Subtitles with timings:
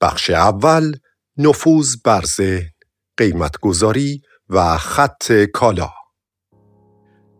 [0.00, 0.96] بخش اول
[1.36, 2.70] نفوذ بر ذهن،
[3.16, 5.90] قیمتگذاری و خط کالا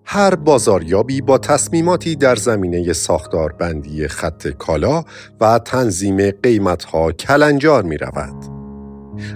[0.04, 5.04] هر بازاریابی با تصمیماتی در زمینه ساختاربندی خط کالا
[5.41, 8.45] و تنظیم قیمتها کلنجار می رود.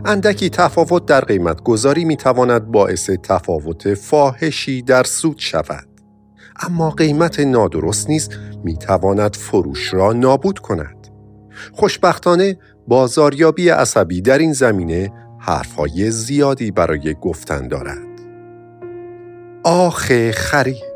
[0.04, 5.88] اندکی تفاوت در قیمت گذاری می تواند باعث تفاوت فاحشی در سود شود.
[6.60, 8.28] اما قیمت نادرست نیز
[8.64, 11.08] می تواند فروش را نابود کند.
[11.72, 12.58] خوشبختانه
[12.88, 18.14] بازاریابی عصبی در این زمینه حرفهای زیادی برای گفتن دارد.
[19.64, 20.94] آخ خرید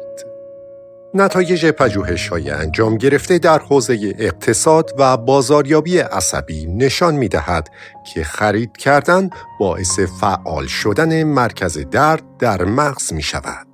[1.14, 7.68] نتایج پژوهش های انجام گرفته در حوزه اقتصاد و بازاریابی عصبی نشان می دهد
[8.14, 9.30] که خرید کردن
[9.60, 13.66] باعث فعال شدن مرکز درد در مغز می شود.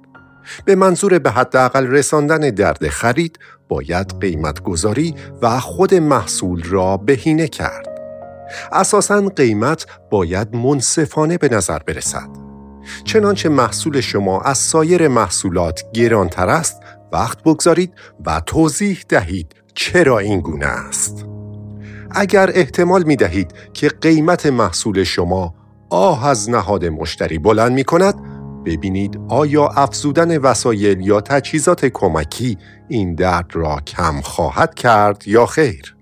[0.64, 7.48] به منظور به حداقل رساندن درد خرید باید قیمت گذاری و خود محصول را بهینه
[7.48, 7.93] کرد.
[8.72, 12.28] اساساً قیمت باید منصفانه به نظر برسد.
[13.04, 16.80] چنانچه محصول شما از سایر محصولات گرانتر است
[17.12, 17.92] وقت بگذارید
[18.26, 21.26] و توضیح دهید چرا این گونه است.
[22.10, 25.54] اگر احتمال می دهید که قیمت محصول شما
[25.90, 28.14] آه از نهاد مشتری بلند می کند
[28.64, 32.58] ببینید آیا افزودن وسایل یا تجهیزات کمکی
[32.88, 35.93] این درد را کم خواهد کرد یا خیر؟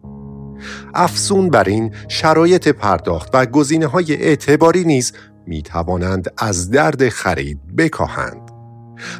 [0.94, 5.12] افزون بر این شرایط پرداخت و گزینه های اعتباری نیز
[5.46, 8.50] می توانند از درد خرید بکاهند.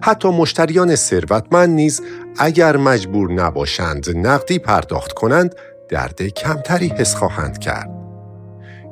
[0.03, 2.03] حتی مشتریان ثروتمند نیز
[2.39, 5.55] اگر مجبور نباشند نقدی پرداخت کنند
[5.89, 7.91] درد کمتری حس خواهند کرد.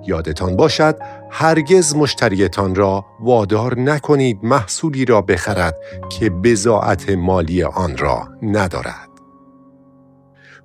[0.06, 0.98] یادتان باشد
[1.31, 5.77] هرگز مشتریتان را وادار نکنید محصولی را بخرد
[6.09, 9.09] که بزاعت مالی آن را ندارد.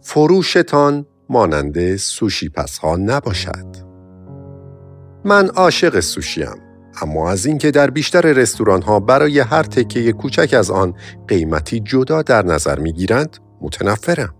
[0.02, 3.86] فروشتان مانند سوشی پس ها نباشد.
[5.26, 6.62] من عاشق سوشیم
[7.02, 10.94] اما از اینکه در بیشتر رستوران ها برای هر تکه کوچک از آن
[11.28, 14.35] قیمتی جدا در نظر می گیرند متنفرم.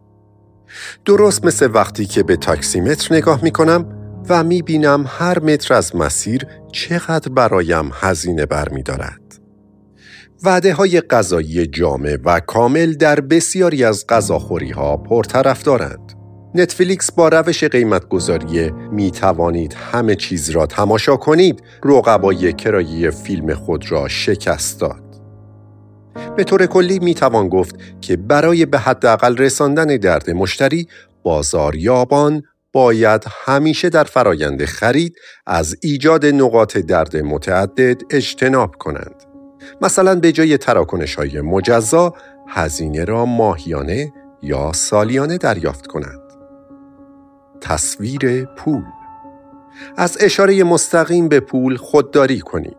[1.06, 3.85] درست مثل وقتی که به تاکسیمتر نگاه می کنم
[4.29, 9.22] و می بینم هر متر از مسیر چقدر برایم هزینه بر می دارد.
[10.44, 16.14] وعده های غذایی جامع و کامل در بسیاری از غذاخوری ها پرطرف دارند.
[16.55, 23.91] نتفلیکس با روش قیمتگذاری می توانید همه چیز را تماشا کنید رقبای کرایه فیلم خود
[23.91, 25.03] را شکست داد.
[26.35, 30.88] به طور کلی می توان گفت که برای به حداقل رساندن درد مشتری
[31.23, 35.15] بازاریابان باید همیشه در فرایند خرید
[35.45, 39.23] از ایجاد نقاط درد متعدد اجتناب کنند.
[39.81, 42.13] مثلا به جای تراکنش های مجزا
[42.47, 46.25] هزینه را ماهیانه یا سالیانه دریافت کنند.
[47.65, 48.83] تصویر پول
[49.97, 52.77] از اشاره مستقیم به پول خودداری کنید.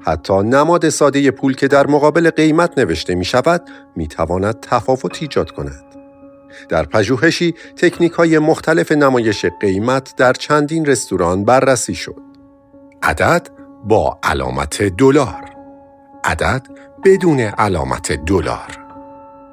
[0.00, 3.62] حتی نماد ساده پول که در مقابل قیمت نوشته می شود
[3.96, 5.84] می تواند تفاوت ایجاد کند.
[6.68, 12.22] در پژوهشی تکنیک های مختلف نمایش قیمت در چندین رستوران بررسی شد.
[13.02, 13.48] عدد
[13.84, 15.50] با علامت دلار
[16.24, 16.66] عدد
[17.04, 18.78] بدون علامت دلار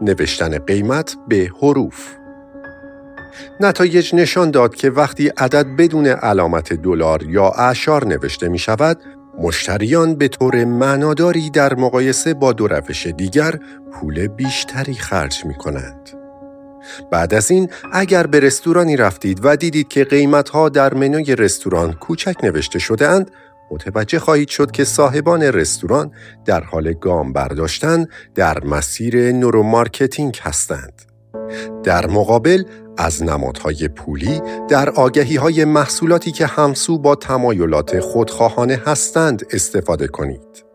[0.01, 2.22] نوشتن قیمت به حروف
[3.59, 8.99] نتایج نشان داد که وقتی عدد بدون علامت دلار یا اعشار نوشته می شود،
[9.39, 13.59] مشتریان به طور معناداری در مقایسه با دو روش دیگر
[13.93, 16.09] پول بیشتری خرج می کنند.
[17.11, 22.35] بعد از این اگر به رستورانی رفتید و دیدید که قیمتها در منوی رستوران کوچک
[22.43, 23.31] نوشته شده اند،
[23.71, 26.11] متوجه خواهید شد که صاحبان رستوران
[26.45, 28.05] در حال گام برداشتن
[28.35, 31.12] در مسیر neuromarketing هستند.
[31.83, 32.63] در مقابل
[32.97, 40.65] از نمادهای پولی در آگهی های محصولاتی که همسو با تمایلات خودخواهانه هستند استفاده کنید.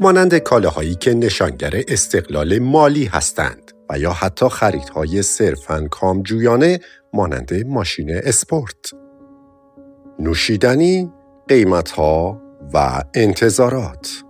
[0.00, 6.80] مانند کالاهایی که نشانگر استقلال مالی هستند و یا حتی خریدهای صرفاً کامجویانه
[7.12, 8.90] مانند ماشین اسپورت.
[10.18, 11.12] نوشیدنی،
[11.48, 12.42] قیمتها
[12.74, 14.25] و انتظارات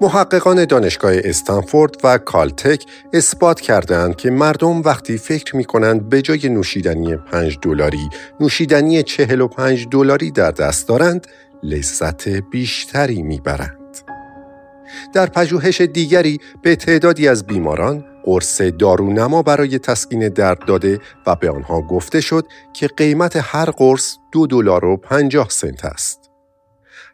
[0.00, 6.48] محققان دانشگاه استنفورد و کالتک اثبات کردند که مردم وقتی فکر می کنند به جای
[6.48, 8.08] نوشیدنی 5 دلاری
[8.40, 11.26] نوشیدنی 45 دلاری در دست دارند
[11.62, 13.98] لذت بیشتری می‌برند.
[15.12, 21.50] در پژوهش دیگری به تعدادی از بیماران قرص دارونما برای تسکین درد داده و به
[21.50, 26.23] آنها گفته شد که قیمت هر قرص دو دلار و 50 سنت است.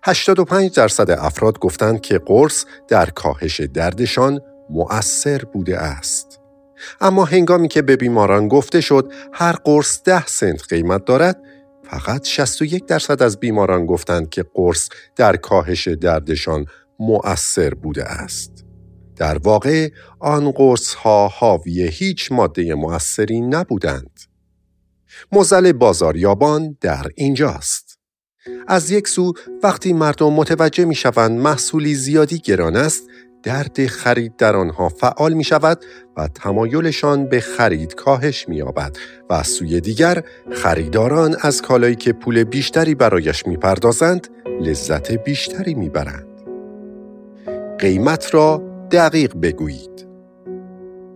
[0.03, 6.41] 85 درصد افراد گفتند که قرص در کاهش دردشان مؤثر بوده است.
[7.01, 11.43] اما هنگامی که به بیماران گفته شد هر قرص ده سنت قیمت دارد،
[11.91, 16.67] فقط 61 درصد از بیماران گفتند که قرص در کاهش دردشان
[17.01, 18.65] مؤثر بوده است.
[19.17, 19.89] در واقع
[20.19, 24.21] آن قرص ها حاوی هیچ ماده مؤثری نبودند.
[25.33, 27.90] مزل بازاریابان در اینجاست.
[28.69, 29.33] از یک سو
[29.63, 33.03] وقتی مردم متوجه می شوند محصولی زیادی گران است
[33.43, 35.85] درد خرید در آنها فعال می شود
[36.17, 38.97] و تمایلشان به خرید کاهش می یابد
[39.31, 44.29] و از سوی دیگر خریداران از کالایی که پول بیشتری برایش می پردازند
[44.61, 46.27] لذت بیشتری می برند.
[47.79, 50.10] قیمت را دقیق بگویید.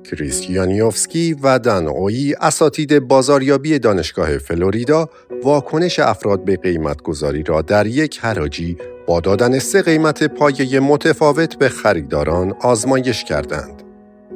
[0.05, 5.09] کریستیانیوفسکی و دانوی اساتید بازاریابی دانشگاه فلوریدا
[5.45, 11.59] واکنش افراد به قیمت گذاری را در یک حراجی با دادن سه قیمت پایه متفاوت
[11.59, 13.83] به خریداران آزمایش کردند.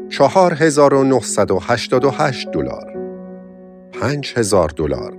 [0.09, 2.97] 4988 دلار.
[3.93, 5.17] 5000 دلار.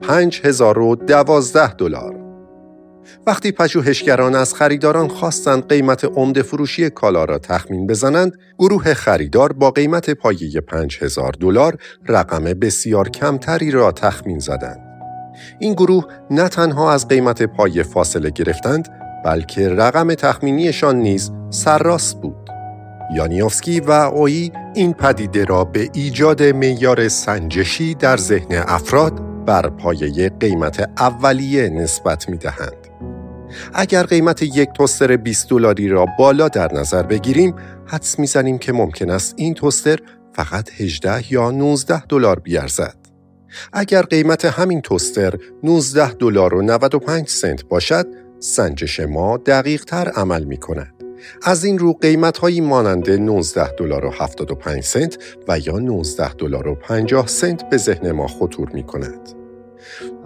[0.00, 2.23] 5012 دلار.
[3.26, 9.70] وقتی پژوهشگران از خریداران خواستند قیمت عمده فروشی کالا را تخمین بزنند، گروه خریدار با
[9.70, 11.76] قیمت پایه 5000 دلار
[12.08, 14.80] رقم بسیار کمتری را تخمین زدند.
[15.58, 18.88] این گروه نه تنها از قیمت پایه فاصله گرفتند،
[19.24, 22.50] بلکه رقم تخمینیشان نیز سرراست بود.
[23.14, 30.28] یانیوفسکی و اویی این پدیده را به ایجاد معیار سنجشی در ذهن افراد بر پایه
[30.28, 32.83] قیمت اولیه نسبت می دهند.
[33.74, 37.54] اگر قیمت یک توستر 20 دلاری را بالا در نظر بگیریم
[37.86, 39.98] حدس می‌زنیم که ممکن است این توستر
[40.32, 42.96] فقط 18 یا 19 دلار بیارزد
[43.72, 48.06] اگر قیمت همین توستر 19 دلار و 95 سنت باشد
[48.40, 50.94] سنجش ما دقیق تر عمل می کند.
[51.42, 55.18] از این رو قیمت هایی مانند 19 دلار و 75 سنت
[55.48, 59.28] و یا 19 دلار و 50 سنت به ذهن ما خطور می کند.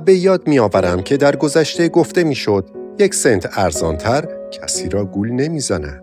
[0.04, 5.04] به یاد می آورم که در گذشته گفته می شد یک سنت ارزانتر کسی را
[5.04, 6.02] گول نمی‌زند.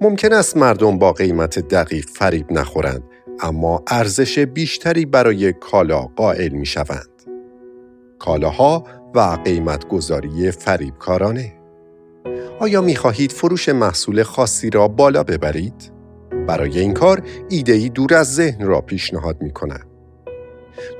[0.00, 3.02] ممکن است مردم با قیمت دقیق فریب نخورند
[3.40, 7.22] اما ارزش بیشتری برای کالا قائل می شوند.
[8.18, 11.52] کالاها و قیمت گذاری فریبکارانه
[12.58, 15.92] آیا می خواهید فروش محصول خاصی را بالا ببرید؟
[16.46, 19.89] برای این کار ایدهی دور از ذهن را پیشنهاد می کنم.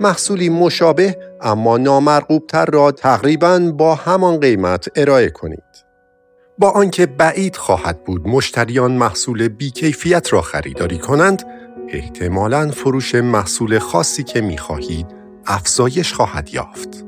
[0.01, 5.91] محصولی مشابه اما نامرغوبتر را تقریبا با همان قیمت ارائه کنید.
[6.59, 11.43] با آنکه بعید خواهد بود مشتریان محصول بیکیفیت را خریداری کنند،
[11.89, 15.07] احتمالاً فروش محصول خاصی که می خواهید
[15.47, 17.05] افزایش خواهد یافت.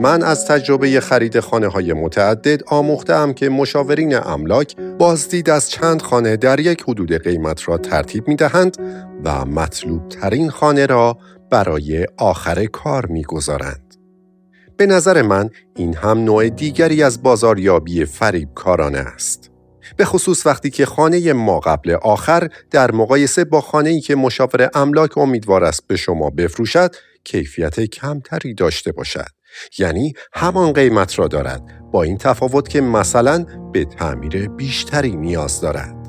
[0.00, 6.36] من از تجربه خرید خانه های متعدد آموختم که مشاورین املاک بازدید از چند خانه
[6.36, 8.76] در یک حدود قیمت را ترتیب می دهند
[9.24, 11.18] و مطلوب ترین خانه را
[11.52, 13.94] برای آخر کار می‌گذارند.
[14.76, 19.50] به نظر من این هم نوع دیگری از بازاریابی فریب کارانه است.
[19.96, 24.70] به خصوص وقتی که خانه ما قبل آخر در مقایسه با خانه ای که مشاور
[24.74, 29.30] املاک امیدوار است به شما بفروشد کیفیت کمتری داشته باشد.
[29.78, 36.01] یعنی همان قیمت را دارد با این تفاوت که مثلا به تعمیر بیشتری نیاز دارد.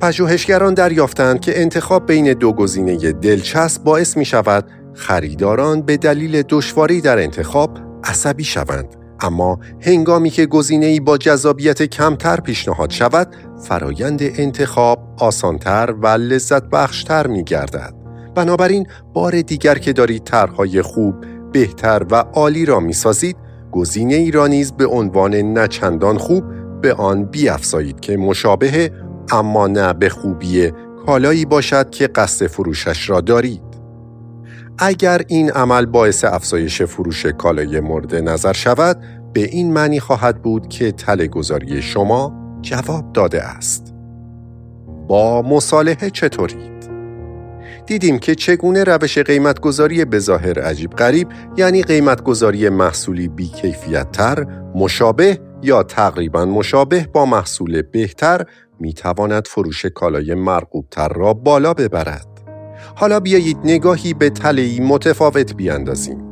[0.00, 4.64] پژوهشگران دریافتند که انتخاب بین دو گزینه دلچسب باعث می شود
[4.94, 12.40] خریداران به دلیل دشواری در انتخاب عصبی شوند اما هنگامی که گزینه‌ای با جذابیت کمتر
[12.40, 17.94] پیشنهاد شود فرایند انتخاب آسانتر و لذت بخشتر می گردد.
[18.34, 21.14] بنابراین بار دیگر که دارید طرحهای خوب،
[21.52, 23.36] بهتر و عالی را می سازید
[23.72, 26.44] گزینه ای را نیز به عنوان نچندان خوب
[26.80, 28.90] به آن بیافزایید که مشابه
[29.32, 30.72] اما نه به خوبی
[31.06, 33.70] کالایی باشد که قصد فروشش را دارید.
[34.78, 38.96] اگر این عمل باعث افزایش فروش کالای مورد نظر شود
[39.32, 42.32] به این معنی خواهد بود که تله گذاری شما
[42.62, 43.94] جواب داده است.
[45.08, 46.70] با مصالحه چطورید؟
[47.86, 55.38] دیدیم که چگونه روش قیمتگذاری به ظاهر عجیب غریب یعنی قیمتگذاری محصولی بیکیفیت تر، مشابه
[55.62, 58.46] یا تقریبا مشابه با محصول بهتر
[58.80, 62.26] می تواند فروش کالای مرغوبتر را بالا ببرد.
[62.94, 66.30] حالا بیایید نگاهی به تلهی متفاوت بیاندازیم.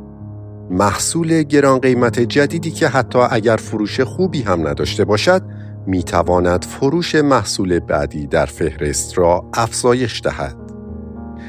[0.69, 5.41] محصول گران قیمت جدیدی که حتی اگر فروش خوبی هم نداشته باشد
[5.87, 10.55] می تواند فروش محصول بعدی در فهرست را افزایش دهد.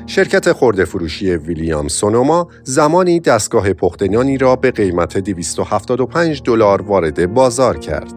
[0.06, 7.78] شرکت خورده فروشی ویلیام سونوما زمانی دستگاه پختنانی را به قیمت 275 دلار وارد بازار
[7.78, 8.14] کرد.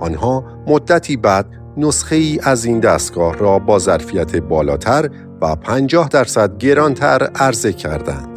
[0.00, 6.58] آنها مدتی بعد نسخه ای از این دستگاه را با ظرفیت بالاتر و 50 درصد
[6.58, 8.28] گرانتر عرضه کردند.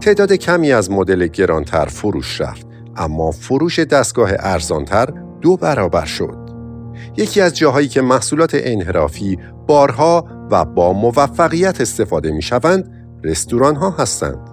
[0.00, 5.08] تعداد کمی از مدل گرانتر فروش رفت اما فروش دستگاه ارزانتر
[5.40, 6.38] دو برابر شد.
[7.16, 12.90] یکی از جاهایی که محصولات انحرافی بارها و با موفقیت استفاده می شوند
[13.24, 14.50] رستوران ها هستند.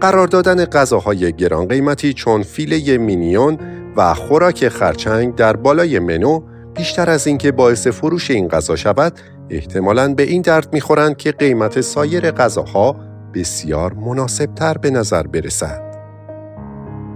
[0.00, 3.58] قرار دادن غذاهای گران قیمتی چون فیله مینیون
[3.96, 6.40] و خوراک خرچنگ در بالای منو
[6.74, 9.12] بیشتر از اینکه باعث فروش این غذا شود
[9.50, 12.96] احتمالاً به این درد می‌خورند که قیمت سایر غذاها
[13.34, 15.82] بسیار مناسبتر به نظر برسد.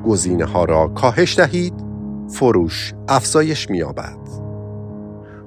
[0.07, 1.75] گزینه ها را کاهش دهید،
[2.29, 4.17] فروش افزایش می‌یابد.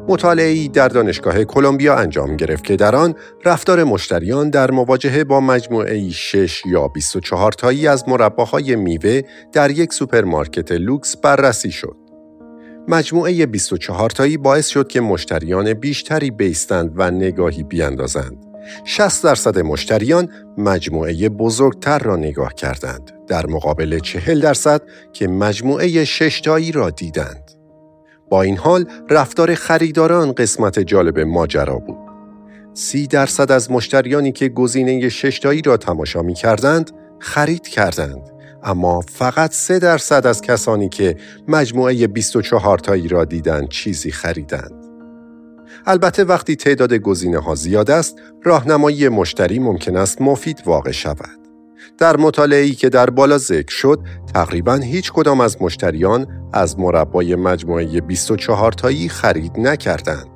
[0.08, 6.10] مطالعه‌ای در دانشگاه کلمبیا انجام گرفت که در آن رفتار مشتریان در مواجهه با مجموعه
[6.10, 9.22] 6 یا 24 تایی از مرباهای میوه
[9.54, 12.09] در یک سوپرمارکت لوکس بررسی شد.
[12.90, 18.46] مجموعه 24 تایی باعث شد که مشتریان بیشتری بایستند و نگاهی بیاندازند.
[18.86, 24.82] 60 درصد مشتریان مجموعه بزرگتر را نگاه کردند در مقابل 40 درصد
[25.14, 27.52] که مجموعه ششتایی را دیدند.
[28.30, 32.10] با این حال رفتار خریداران قسمت جالب ماجرا بود.
[32.74, 39.54] سی درصد از مشتریانی که گزینه ششتایی را تماشا می کردند خرید کردند اما فقط
[39.54, 41.16] سه درصد از کسانی که
[41.48, 44.86] مجموعه 24 تایی را دیدند چیزی خریدند.
[45.86, 51.40] البته وقتی تعداد گزینه ها زیاد است، راهنمایی مشتری ممکن است مفید واقع شود.
[51.98, 54.00] در مطالعه‌ای که در بالا ذکر شد،
[54.34, 60.28] تقریبا هیچ کدام از مشتریان از مربای مجموعه 24 تایی خرید نکردند.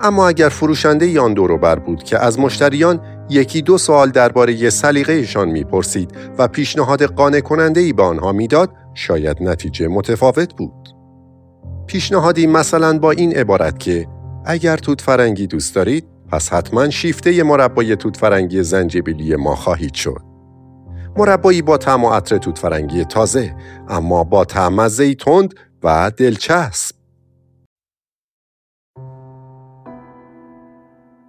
[0.00, 3.00] اما اگر فروشنده یان بر بود که از مشتریان
[3.32, 9.42] یکی دو سوال درباره سلیقه‌شان می‌پرسید و پیشنهاد قانع کننده ای به آنها می‌داد، شاید
[9.42, 10.88] نتیجه متفاوت بود.
[11.86, 14.06] پیشنهادی مثلا با این عبارت که
[14.44, 20.20] اگر توت فرنگی دوست دارید پس حتما شیفته مربای توت فرنگی زنجبیلی ما خواهید شد.
[21.16, 23.56] مربایی با طعم و عطر توت فرنگی تازه
[23.88, 26.96] اما با طعم تند و دلچسب.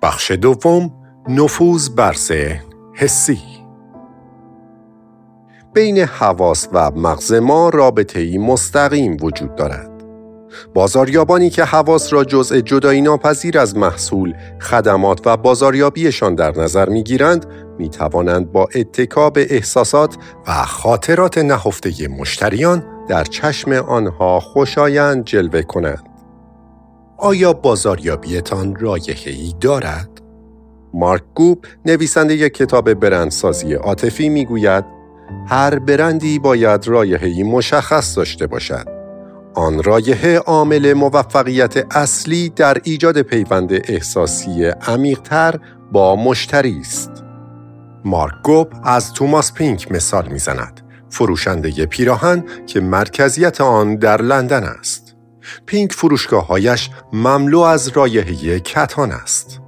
[0.02, 2.16] بخش دوم نفوذ بر
[2.94, 3.40] حسی
[5.74, 9.92] بین حواس و مغز ما رابطه مستقیم وجود دارد.
[10.74, 17.46] بازاریابانی که حواس را جزء جدایی ناپذیر از محصول، خدمات و بازاریابیشان در نظر می‌گیرند،
[17.78, 25.62] می توانند با اتکا به احساسات و خاطرات نهفته مشتریان در چشم آنها خوشایند جلوه
[25.62, 26.10] کنند.
[27.18, 30.23] آیا بازاریابیتان رایحه‌ای دارد؟
[30.94, 34.86] مارک گوب نویسنده یک کتاب برندسازی عاطفی می‌گوید
[35.48, 38.88] هر برندی باید رایحه‌ای مشخص داشته باشد.
[39.56, 45.60] آن رایحه عامل موفقیت اصلی در ایجاد پیوند احساسی عمیقتر
[45.92, 47.12] با مشتری است.
[48.06, 50.82] مارک گوب از توماس پینک مثال می‌زند.
[51.10, 55.16] فروشنده پیراهن که مرکزیت آن در لندن است.
[55.66, 59.63] پینک فروشگاههایش مملو از رایحه کتان است.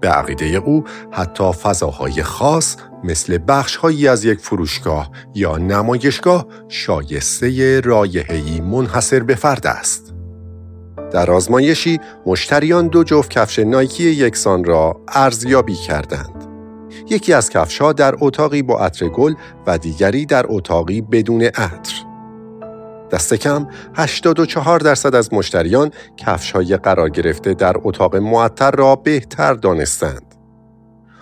[0.00, 8.60] به عقیده او حتی فضاهای خاص مثل بخشهایی از یک فروشگاه یا نمایشگاه شایسته رایحه‌ای
[8.60, 10.14] منحصر به فرد است.
[11.12, 16.46] در آزمایشی مشتریان دو جفت کفش نایکی یکسان را ارزیابی کردند.
[17.10, 19.34] یکی از کفشها در اتاقی با عطر گل
[19.66, 22.09] و دیگری در اتاقی بدون عطر.
[23.12, 29.54] دست کم 84 درصد از مشتریان کفش های قرار گرفته در اتاق معطر را بهتر
[29.54, 30.34] دانستند.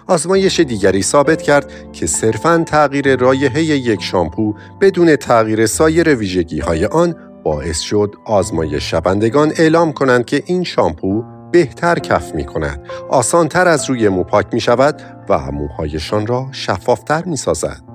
[0.06, 6.86] آزمایش دیگری ثابت کرد که صرفاً تغییر رایحه یک شامپو بدون تغییر سایر ویژگی های
[6.86, 7.14] آن
[7.44, 13.90] باعث شد آزمایش شوندگان اعلام کنند که این شامپو بهتر کف می کند، آسانتر از
[13.90, 17.87] روی مو پاک می شود و موهایشان را شفافتر می سازد.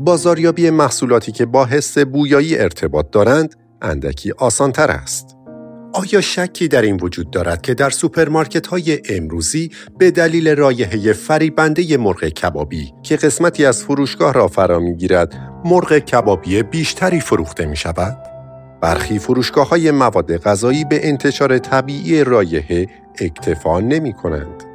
[0.00, 5.36] بازاریابی محصولاتی که با حس بویایی ارتباط دارند اندکی آسانتر است.
[5.92, 11.96] آیا شکی در این وجود دارد که در سوپرمارکت های امروزی به دلیل رایحه فریبنده
[11.96, 18.16] مرغ کبابی که قسمتی از فروشگاه را فرا می‌گیرد مرغ کبابی بیشتری فروخته می شود؟
[18.80, 22.86] برخی فروشگاه های مواد غذایی به انتشار طبیعی رایحه
[23.20, 24.69] اکتفا نمی کنند.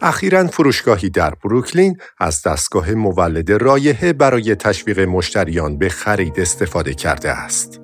[0.00, 7.30] اخیرا فروشگاهی در بروکلین از دستگاه مولد رایحه برای تشویق مشتریان به خرید استفاده کرده
[7.30, 7.80] است.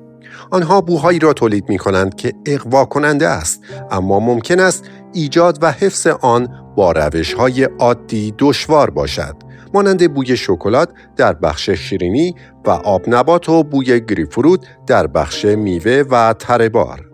[0.50, 5.72] آنها بوهایی را تولید می کنند که اقوا کننده است اما ممکن است ایجاد و
[5.72, 9.36] حفظ آن با روش های عادی دشوار باشد
[9.74, 12.34] مانند بوی شکلات در بخش شیرینی
[12.66, 17.07] و آب نبات و بوی گریفروت در بخش میوه و تربار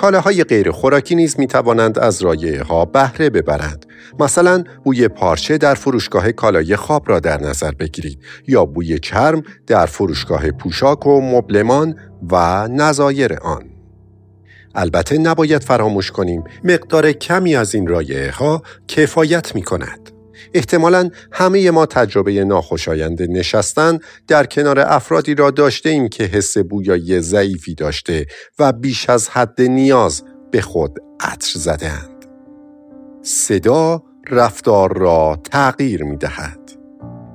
[0.00, 3.86] کالاهای غیر خوراکی نیز می توانند از رایه ها بهره ببرند.
[4.20, 9.86] مثلا بوی پارچه در فروشگاه کالای خواب را در نظر بگیرید یا بوی چرم در
[9.86, 11.94] فروشگاه پوشاک و مبلمان
[12.30, 13.64] و نظایر آن.
[14.74, 20.19] البته نباید فراموش کنیم مقدار کمی از این رایه ها کفایت می کند.
[20.54, 27.20] احتمالا همه ما تجربه ناخوشایند نشستن در کنار افرادی را داشته ایم که حس بویایی
[27.20, 28.26] ضعیفی داشته
[28.58, 32.26] و بیش از حد نیاز به خود عطر زدهاند.
[33.22, 36.58] صدا رفتار را تغییر می دهد.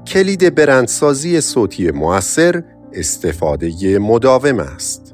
[0.07, 5.05] کلید برندسازی صوتی موثر استفاده مداوم است.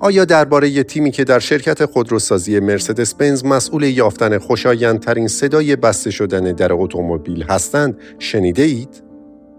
[0.00, 6.52] آیا درباره تیمی که در شرکت خودروسازی مرسدس بنز مسئول یافتن خوشایندترین صدای بسته شدن
[6.52, 9.02] در اتومبیل هستند شنیده اید؟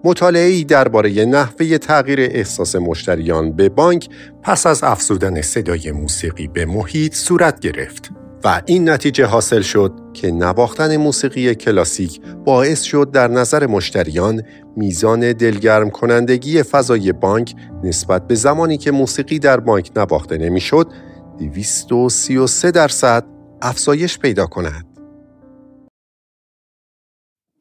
[0.04, 4.10] مطالعه ای درباره نحوه تغییر احساس مشتریان به بانک
[4.44, 8.12] پس از افزودن صدای موسیقی به محیط صورت گرفت
[8.46, 14.42] و این نتیجه حاصل شد که نواختن موسیقی کلاسیک باعث شد در نظر مشتریان
[14.78, 20.92] میزان دلگرم کنندگی فضای بانک نسبت به زمانی که موسیقی در بانک نواخته نمی‌شد
[21.40, 23.26] 233 درصد
[23.62, 24.86] افزایش پیدا کند.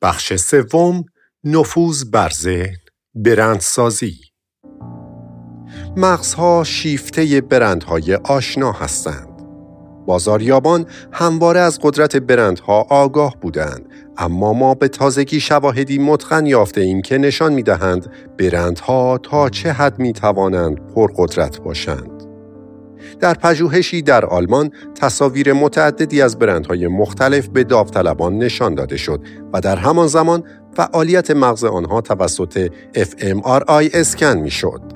[0.02, 1.04] بخش سوم
[1.44, 2.76] نفوذ بر ذهن
[3.14, 4.14] برندسازی
[5.96, 9.33] مغزها شیفته برندهای آشنا هستند.
[10.06, 17.02] بازاریابان همواره از قدرت برندها آگاه بودند اما ما به تازگی شواهدی متقن یافته ایم
[17.02, 22.10] که نشان می دهند برندها تا چه حد می توانند پرقدرت باشند.
[23.20, 29.20] در پژوهشی در آلمان تصاویر متعددی از برندهای مختلف به داوطلبان نشان داده شد
[29.52, 30.44] و در همان زمان
[30.76, 34.93] فعالیت مغز آنها توسط fMRI اسکن می شد.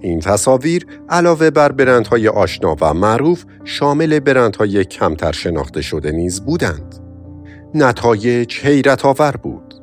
[0.00, 6.94] این تصاویر علاوه بر برندهای آشنا و معروف شامل برندهای کمتر شناخته شده نیز بودند.
[7.74, 9.74] نتایج حیرت آور بود.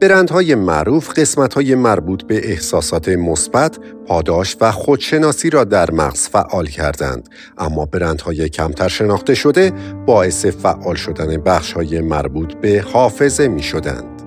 [0.00, 7.28] برندهای معروف قسمتهای مربوط به احساسات مثبت، پاداش و خودشناسی را در مغز فعال کردند،
[7.58, 9.72] اما برندهای کمتر شناخته شده
[10.06, 14.22] باعث فعال شدن بخشهای مربوط به حافظه می شدند.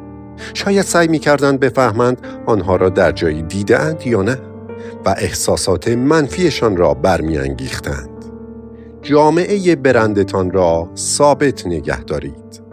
[0.54, 4.38] شاید سعی می کردند بفهمند آنها را در جایی دیدند یا نه.
[5.06, 8.10] و احساسات منفیشان را برمیانگیختند.
[9.02, 12.68] جامعه برندتان را ثابت نگه دارید.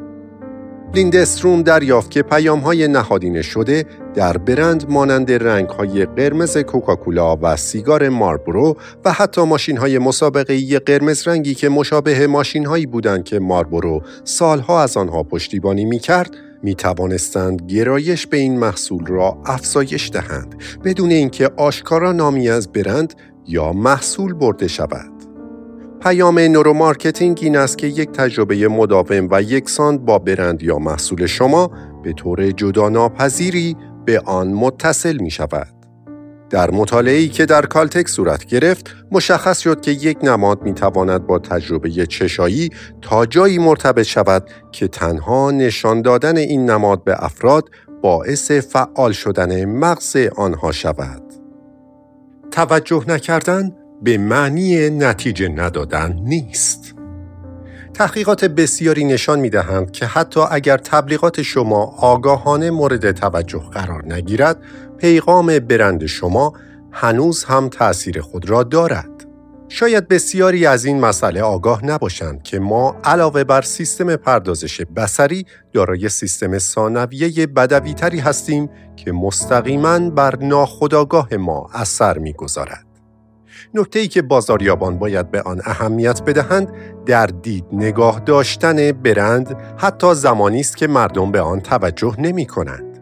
[0.94, 3.84] لیندستروم دریافت که پیام های نهادینه شده
[4.14, 10.78] در برند مانند رنگ های قرمز کوکاکولا و سیگار ماربرو و حتی ماشین های مسابقه
[10.78, 16.30] قرمز رنگی که مشابه ماشین هایی بودند که مارلبرو سالها از آنها پشتیبانی می کرد
[16.64, 23.14] می توانستند گرایش به این محصول را افزایش دهند بدون اینکه آشکارا نامی از برند
[23.46, 25.12] یا محصول برده شود.
[26.02, 31.70] پیام neuromarketing این است که یک تجربه مداوم و یکسان با برند یا محصول شما
[32.02, 35.73] به طور جدا ناپذیری به آن متصل می شود.
[36.50, 41.38] در مطالعه‌ای که در کالتک صورت گرفت مشخص شد که یک نماد می تواند با
[41.38, 42.70] تجربه چشایی
[43.02, 47.70] تا جایی مرتبط شود که تنها نشان دادن این نماد به افراد
[48.02, 51.22] باعث فعال شدن مغز آنها شود.
[52.50, 56.94] توجه نکردن به معنی نتیجه ندادن نیست.
[57.94, 64.56] تحقیقات بسیاری نشان می دهند که حتی اگر تبلیغات شما آگاهانه مورد توجه قرار نگیرد،
[65.04, 66.52] پیغام برند شما
[66.92, 69.26] هنوز هم تأثیر خود را دارد.
[69.68, 76.08] شاید بسیاری از این مسئله آگاه نباشند که ما علاوه بر سیستم پردازش بسری دارای
[76.08, 82.86] سیستم ثانویه بدویتری هستیم که مستقیما بر ناخودآگاه ما اثر می‌گذارد.
[83.74, 86.72] نکته ای که بازاریابان باید به آن اهمیت بدهند
[87.06, 92.93] در دید نگاه داشتن برند حتی زمانی است که مردم به آن توجه نمی کنند.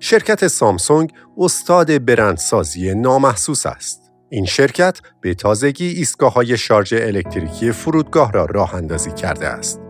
[0.00, 4.02] شرکت سامسونگ استاد برندسازی نامحسوس است.
[4.28, 9.80] این شرکت به تازگی ایستگاه های شارژ الکتریکی فرودگاه را راه اندازی کرده است.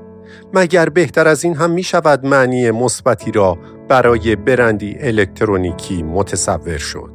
[0.55, 7.12] مگر بهتر از این هم می شود معنی مثبتی را برای برندی الکترونیکی متصور شد.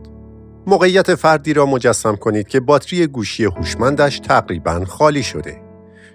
[0.67, 5.61] موقعیت فردی را مجسم کنید که باتری گوشی هوشمندش تقریبا خالی شده.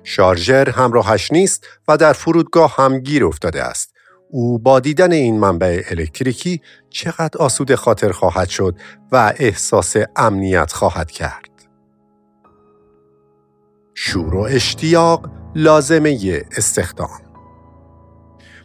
[0.05, 3.94] شارژر همراهش نیست و در فرودگاه هم گیر افتاده است.
[4.35, 8.77] او با دیدن این منبع الکتریکی چقدر آسود خاطر خواهد شد
[9.12, 11.51] و احساس امنیت خواهد کرد.
[13.95, 17.21] شور و اشتیاق لازمه استخدام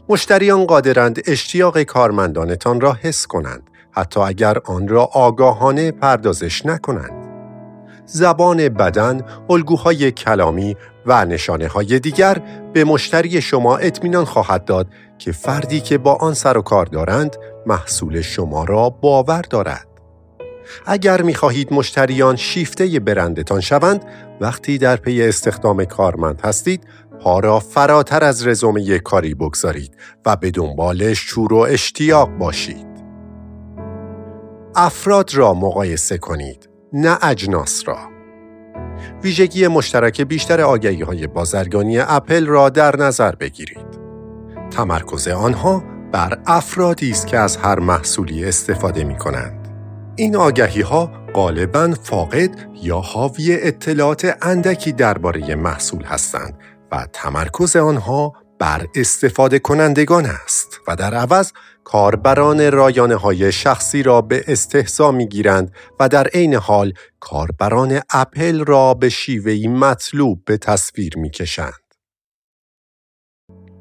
[0.10, 7.28] مشتریان قادرند اشتیاق کارمندانتان را حس کنند حتی اگر آن را آگاهانه پردازش نکنند.
[8.06, 10.76] زبان بدن، الگوهای کلامی
[11.06, 12.42] و نشانه های دیگر
[12.74, 17.36] به مشتری شما اطمینان خواهد داد که فردی که با آن سر و کار دارند
[17.66, 19.88] محصول شما را باور دارد.
[20.86, 24.06] اگر می خواهید مشتریان شیفته برندتان شوند
[24.42, 26.84] وقتی در پی استخدام کارمند هستید
[27.22, 32.88] پا را فراتر از رزومه کاری بگذارید و به دنبال شور و اشتیاق باشید.
[34.76, 37.98] افراد را مقایسه کنید نه اجناس را
[39.24, 43.97] ویژگی مشترک بیشتر آگهی های بازرگانی اپل را در نظر بگیرید
[44.72, 49.68] تمرکز آنها بر افرادی است که از هر محصولی استفاده می کنند.
[50.16, 52.50] این آگهی ها غالبا فاقد
[52.84, 56.58] یا حاوی اطلاعات اندکی درباره محصول هستند
[56.92, 61.52] و تمرکز آنها بر استفاده کنندگان است و در عوض
[61.84, 68.66] کاربران رایانه های شخصی را به استحضا می گیرند و در عین حال کاربران اپل
[68.66, 71.87] را به شیوهی مطلوب به تصویر می کشند.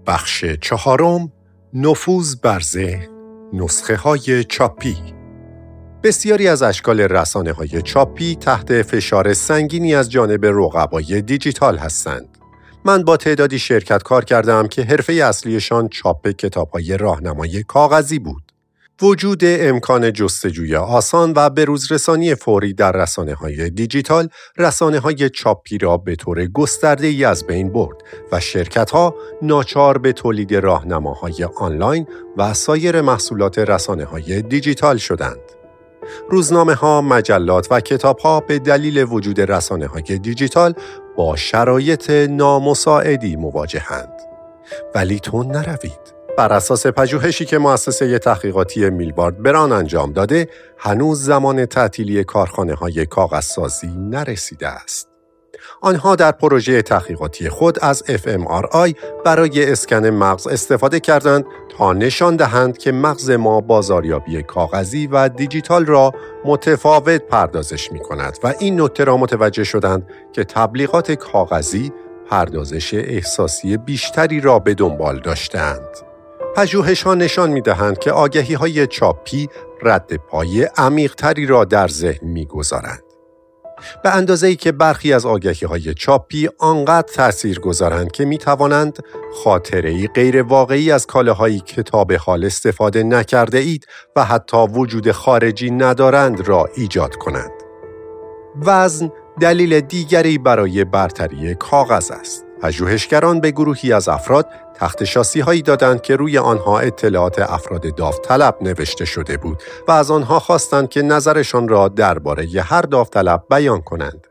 [0.06, 1.32] بخش چهارم
[1.74, 3.08] نفوذ بر ذهن
[3.52, 4.96] نسخه های چاپی
[6.02, 12.38] بسیاری از اشکال رسانه های چاپی تحت فشار سنگینی از جانب رقبای دیجیتال هستند.
[12.84, 18.45] من با تعدادی شرکت کار کردم که حرفه اصلیشان چاپ کتاب های راهنمای کاغذی بود.
[19.02, 24.28] وجود امکان جستجوی آسان و بروزرسانی فوری در رسانه های دیجیتال
[24.58, 27.96] رسانه های چاپی را به طور گسترده ای از بین برد
[28.32, 32.06] و شرکت ها ناچار به تولید راهنماهای آنلاین
[32.36, 35.40] و سایر محصولات رسانه های دیجیتال شدند.
[36.30, 40.74] روزنامه ها، مجلات و کتاب ها به دلیل وجود رسانه های دیجیتال
[41.16, 44.12] با شرایط نامساعدی مواجهند.
[44.94, 46.15] ولی تو نروید.
[46.36, 53.06] بر اساس پژوهشی که مؤسسه تحقیقاتی میلبارد بران انجام داده، هنوز زمان تعطیلی کارخانه های
[53.06, 55.08] کاغذسازی نرسیده است.
[55.80, 58.94] آنها در پروژه تحقیقاتی خود از fMRI
[59.24, 61.44] برای اسکن مغز استفاده کردند
[61.78, 68.38] تا نشان دهند که مغز ما بازاریابی کاغذی و دیجیتال را متفاوت پردازش می کند
[68.42, 71.92] و این نکته را متوجه شدند که تبلیغات کاغذی
[72.30, 76.05] پردازش احساسی بیشتری را به دنبال داشتند.
[76.56, 79.48] پژوهش ها نشان می دهند که آگهی های چاپی
[79.82, 83.02] رد پای عمیقتری را در ذهن می گذارند.
[84.02, 88.98] به اندازه ای که برخی از آگهی های چاپی آنقدر تأثیر گذارند که می توانند
[89.44, 94.56] خاطره ای غیر واقعی از کالاهایی که تا به حال استفاده نکرده اید و حتی
[94.56, 97.52] وجود خارجی ندارند را ایجاد کنند.
[98.62, 102.45] وزن دلیل دیگری برای برتری کاغذ است.
[102.66, 108.56] پژوهشگران به گروهی از افراد تخت شاسی هایی دادند که روی آنها اطلاعات افراد داوطلب
[108.60, 114.26] نوشته شده بود و از آنها خواستند که نظرشان را درباره هر داوطلب بیان کنند.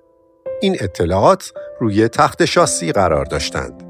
[0.62, 3.84] این اطلاعات روی تخت شاسی قرار داشتند.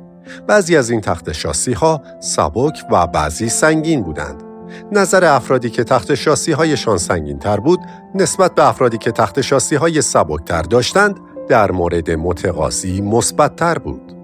[0.47, 4.43] بعضی از این تخت شاسی ها سبک و بعضی سنگین بودند.
[4.91, 7.79] نظر افرادی که تخت شاسی هایشان سنگین تر بود
[8.15, 13.77] نسبت به افرادی که تخت شاسی های سبک تر داشتند در مورد متقاضی مثبت تر
[13.77, 14.14] بود.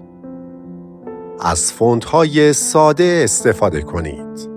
[1.44, 1.72] از
[2.06, 4.52] های ساده استفاده کنید.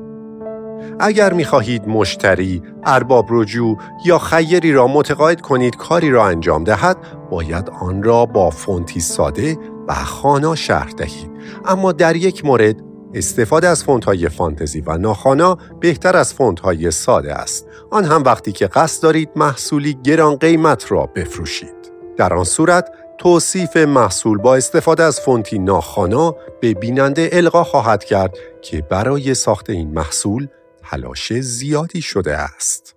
[1.00, 6.98] اگر می خواهید مشتری، ارباب رجوع یا خیری را متقاعد کنید کاری را انجام دهد،
[7.30, 11.32] باید آن را با فونتی ساده و خانا شرح دهید.
[11.66, 12.76] اما در یک مورد
[13.14, 17.68] استفاده از فونت های فانتزی و ناخانا بهتر از فونت های ساده است.
[17.92, 21.76] آن هم وقتی که قصد دارید محصولی گران قیمت را بفروشید.
[22.18, 28.38] در آن صورت توصیف محصول با استفاده از فونتی ناخانا به بیننده القا خواهد کرد
[28.62, 30.48] که برای ساخت این محصول
[30.84, 32.96] تلاش زیادی شده است.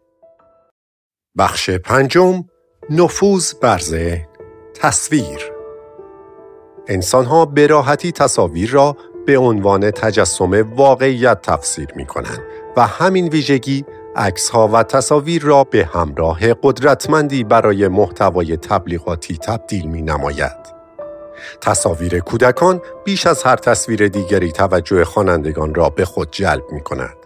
[1.38, 2.44] بخش پنجم
[2.90, 3.81] نفوذ بر
[4.74, 5.52] تصویر
[6.88, 12.42] انسان ها به راحتی تصاویر را به عنوان تجسم واقعیت تفسیر می کنند
[12.76, 13.85] و همین ویژگی
[14.52, 20.57] ها و تصاویر را به همراه قدرتمندی برای محتوای تبلیغاتی تبدیل می نماید.
[21.61, 27.16] تصاویر کودکان بیش از هر تصویر دیگری توجه خوانندگان را به خود جلب می کند.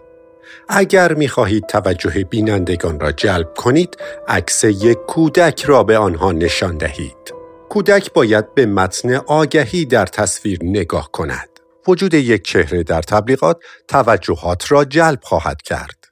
[0.69, 6.77] اگر می خواهید توجه بینندگان را جلب کنید، عکس یک کودک را به آنها نشان
[6.77, 7.33] دهید.
[7.69, 11.49] کودک باید به متن آگهی در تصویر نگاه کند.
[11.87, 16.02] وجود یک چهره در تبلیغات توجهات را جلب خواهد کرد.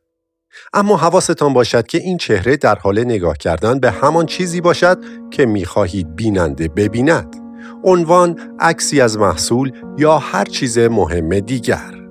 [0.74, 4.97] اما حواستان باشد که این چهره در حال نگاه کردن به همان چیزی باشد
[5.32, 7.36] که می‌خواهید بیننده ببیند.
[7.84, 12.02] عنوان عکسی از محصول یا هر چیز مهم دیگر.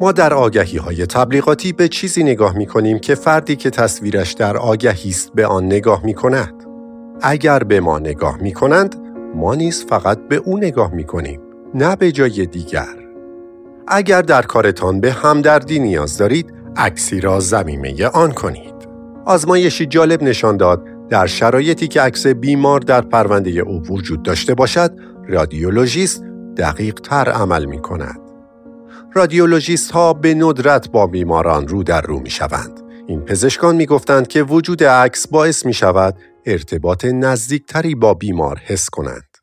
[0.00, 4.56] ما در آگهی های تبلیغاتی به چیزی نگاه می کنیم که فردی که تصویرش در
[4.56, 6.64] آگهی است به آن نگاه می کند.
[7.22, 8.96] اگر به ما نگاه می کنند
[9.34, 11.40] ما نیز فقط به او نگاه می کنیم
[11.74, 12.94] نه به جای دیگر
[13.88, 18.74] اگر در کارتان به همدردی نیاز دارید عکسی را زمیمه آن کنید
[19.26, 24.98] آزمایشی جالب نشان داد در شرایطی که عکس بیمار در پرونده او وجود داشته باشد
[25.28, 26.24] رادیولوژیست
[26.56, 28.20] دقیق تر عمل می کند.
[29.14, 32.80] رادیولوژیست ها به ندرت با بیماران رو در رو می شوند.
[33.06, 38.90] این پزشکان می گفتند که وجود عکس باعث می شود ارتباط نزدیکتری با بیمار حس
[38.90, 39.36] کنند.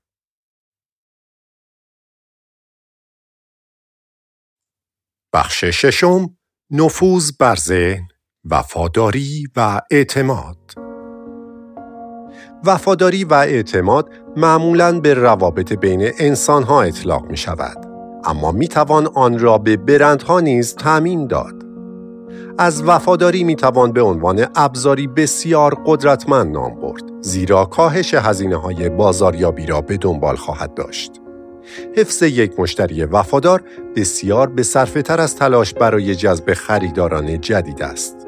[5.34, 6.38] بخش ششم
[6.73, 8.07] نفوذ بر ذهن
[8.45, 10.57] وفاداری و اعتماد.
[12.65, 17.77] وفاداری و اعتماد معمولاً به روابط بین انسانها اطلاق می شود
[18.25, 21.63] اما می توان آن را به برندها نیز تعمین داد.
[22.57, 28.89] از وفاداری می توان به عنوان ابزاری بسیار قدرتمند نام برد زیرا کاهش هزینه های
[28.89, 31.20] بازاریابی را به دنبال خواهد داشت.
[31.97, 33.62] حفظ یک مشتری وفادار
[33.95, 38.27] بسیار به صرفه تر از تلاش برای جذب خریداران جدید است.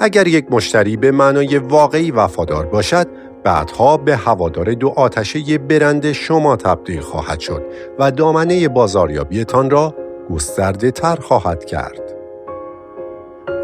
[0.00, 3.06] اگر یک مشتری به معنای واقعی وفادار باشد،
[3.44, 7.62] بعدها به هوادار دو آتشه برند شما تبدیل خواهد شد
[7.98, 9.94] و دامنه بازاریابیتان را
[10.30, 12.14] گسترده تر خواهد کرد.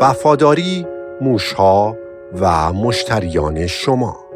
[0.01, 0.87] وفاداری،
[1.21, 1.97] موشها
[2.41, 4.28] و مشتریان شما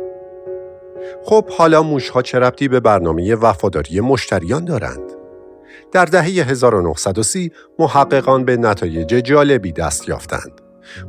[1.24, 5.12] خب حالا موشها چه ربطی به برنامه وفاداری مشتریان دارند؟
[5.92, 10.60] در دهه 1930 محققان به نتایج جالبی دست یافتند.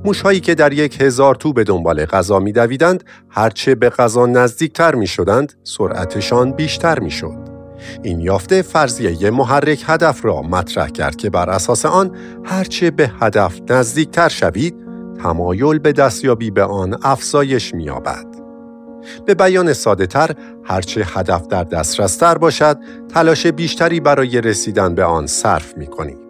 [0.05, 4.95] موشهایی که در یک هزار تو به دنبال غذا می دویدند، هرچه به غذا نزدیکتر
[4.95, 7.37] می شدند، سرعتشان بیشتر می شد.
[8.03, 13.59] این یافته فرضیه محرک هدف را مطرح کرد که بر اساس آن هرچه به هدف
[13.69, 14.75] نزدیکتر شوید،
[15.23, 18.32] تمایل به دستیابی به آن افزایش می‌یابد.
[19.25, 20.31] به بیان ساده تر،
[20.63, 22.77] هرچه هدف در دسترس تر باشد،
[23.13, 26.23] تلاش بیشتری برای رسیدن به آن صرف می کنید.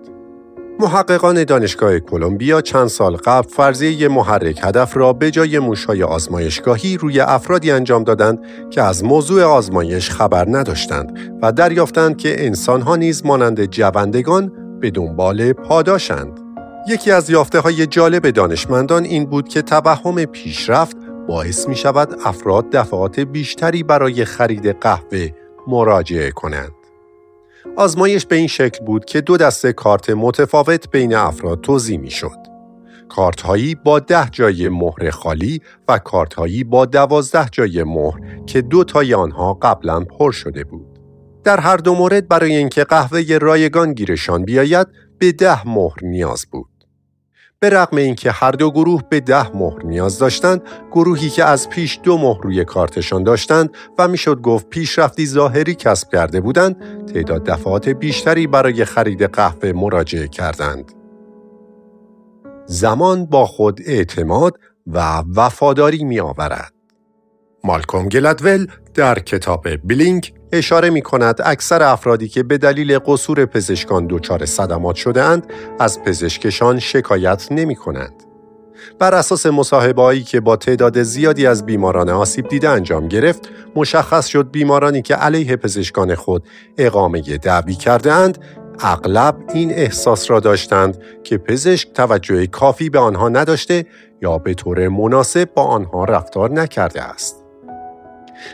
[0.80, 7.20] محققان دانشگاه کلمبیا چند سال قبل فرضیه محرک هدف را به جای موشهای آزمایشگاهی روی
[7.20, 13.66] افرادی انجام دادند که از موضوع آزمایش خبر نداشتند و دریافتند که انسانها نیز مانند
[13.66, 16.40] جوندگان به دنبال پاداشند.
[16.88, 22.70] یکی از یافته های جالب دانشمندان این بود که توهم پیشرفت باعث می شود افراد
[22.70, 25.30] دفعات بیشتری برای خرید قهوه
[25.68, 26.72] مراجعه کنند.
[27.78, 32.38] آزمایش به این شکل بود که دو دسته کارت متفاوت بین افراد توضیح می شد.
[33.10, 38.62] کارت هایی با ده جای مهر خالی و کارت هایی با دوازده جای مهر که
[38.62, 41.00] دو تای آنها قبلا پر شده بود.
[41.44, 44.88] در هر دو مورد برای اینکه قهوه رایگان گیرشان بیاید
[45.20, 46.73] به ده مهر نیاز بود.
[47.64, 52.00] به رغم اینکه هر دو گروه به ده مهر نیاز داشتند گروهی که از پیش
[52.04, 57.90] دو مهر روی کارتشان داشتند و می‌شد گفت پیشرفتی ظاهری کسب کرده بودند تعداد دفعات
[57.90, 60.92] بیشتری برای خرید قهوه مراجعه کردند
[62.66, 66.74] زمان با خود اعتماد و وفاداری می آورد.
[67.64, 74.08] مالکوم گلدول در کتاب بلینک اشاره می کند اکثر افرادی که به دلیل قصور پزشکان
[74.08, 78.24] دچار صدمات شده اند از پزشکشان شکایت نمی کنند.
[79.00, 84.52] بر اساس مصاحبه‌ای که با تعداد زیادی از بیماران آسیب دیده انجام گرفت، مشخص شد
[84.52, 86.44] بیمارانی که علیه پزشکان خود
[86.78, 88.38] اقامه دعوی کرده اند،
[88.80, 93.86] اغلب این احساس را داشتند که پزشک توجه کافی به آنها نداشته
[94.22, 97.43] یا به طور مناسب با آنها رفتار نکرده است.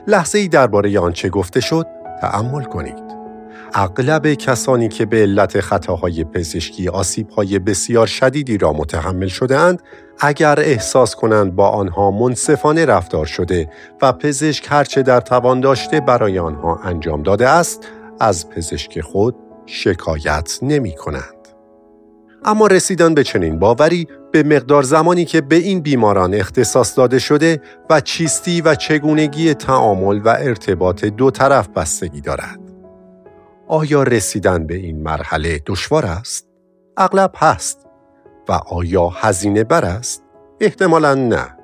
[0.07, 1.87] لحظه ای درباره آنچه گفته شد
[2.21, 3.09] تأمل کنید.
[3.73, 9.81] اغلب کسانی که به علت خطاهای پزشکی آسیبهای بسیار شدیدی را متحمل شده اند،
[10.19, 13.69] اگر احساس کنند با آنها منصفانه رفتار شده
[14.01, 17.87] و پزشک هرچه در توان داشته برای آنها انجام داده است،
[18.19, 21.38] از پزشک خود شکایت نمی کنند.
[22.45, 27.61] اما رسیدن به چنین باوری به مقدار زمانی که به این بیماران اختصاص داده شده
[27.89, 32.59] و چیستی و چگونگی تعامل و ارتباط دو طرف بستگی دارد.
[33.67, 36.47] آیا رسیدن به این مرحله دشوار است؟
[36.97, 37.85] اغلب هست.
[38.49, 40.23] و آیا هزینه بر است؟
[40.59, 41.57] احتمالا نه.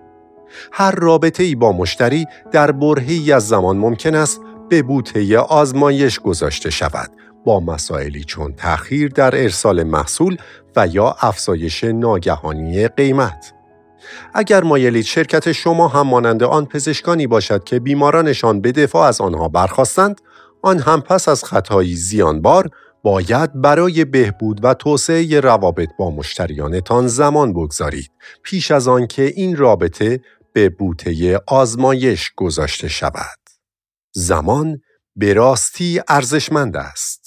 [0.71, 6.69] هر رابطه ای با مشتری در برهی از زمان ممکن است به بوته آزمایش گذاشته
[6.69, 7.11] شود
[7.45, 10.37] با مسائلی چون تأخیر در ارسال محصول
[10.75, 13.53] و یا افزایش ناگهانی قیمت.
[14.33, 19.47] اگر مایلید شرکت شما هم مانند آن پزشکانی باشد که بیمارانشان به دفاع از آنها
[19.47, 20.21] برخواستند،
[20.61, 22.69] آن هم پس از خطایی زیانبار
[23.03, 28.11] باید برای بهبود و توسعه روابط با مشتریانتان زمان بگذارید
[28.43, 30.19] پیش از آنکه این رابطه
[30.53, 33.39] به بوته آزمایش گذاشته شود.
[34.13, 34.81] زمان
[35.15, 37.24] به راستی ارزشمند است.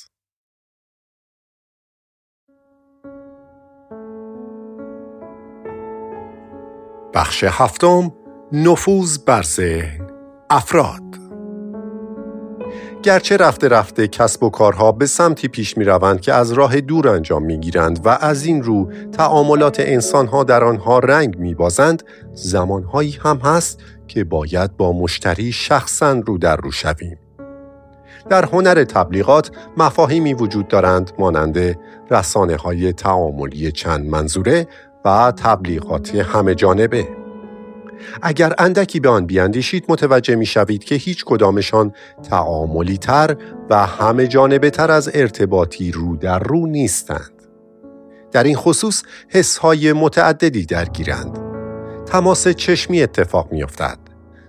[7.15, 8.13] بخش هفتم
[8.53, 10.07] نفوذ بر ذهن
[10.51, 11.03] افراد
[13.03, 17.09] گرچه رفته رفته کسب و کارها به سمتی پیش می روند که از راه دور
[17.09, 23.19] انجام می گیرند و از این رو تعاملات انسانها در آنها رنگ می بازند زمانهایی
[23.23, 27.19] هم هست که باید با مشتری شخصا رو در رو شویم.
[28.29, 31.79] در هنر تبلیغات مفاهیمی وجود دارند مانند
[32.11, 34.67] رسانه های تعاملی چند منظوره
[35.05, 37.09] و تبلیغات همه جانبه.
[38.23, 41.93] اگر اندکی به آن بیاندیشید متوجه می شوید که هیچ کدامشان
[42.31, 43.37] تعاملی تر
[43.71, 47.33] و همه جانبه تر از ارتباطی رو در رو نیستند.
[48.33, 51.39] در این خصوص حسهای متعددی درگیرند.
[52.07, 53.99] تماس چشمی اتفاق می افتد.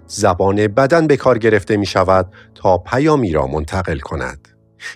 [0.08, 4.49] زبان بدن به کار گرفته می شود تا پیامی را منتقل کند.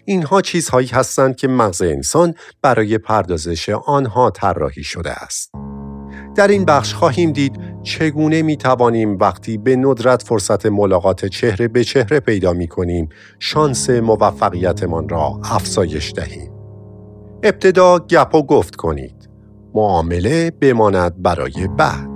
[0.06, 5.52] اینها چیزهایی هستند که مغز انسان برای پردازش آنها طراحی شده است.
[6.36, 11.84] در این بخش خواهیم دید چگونه می توانیم وقتی به ندرت فرصت ملاقات چهره به
[11.84, 16.52] چهره پیدا می کنیم شانس موفقیتمان را افزایش دهیم.
[17.44, 19.30] ابتدا گپ و گفت کنید.
[19.76, 22.10] معامله بماند برای بعد.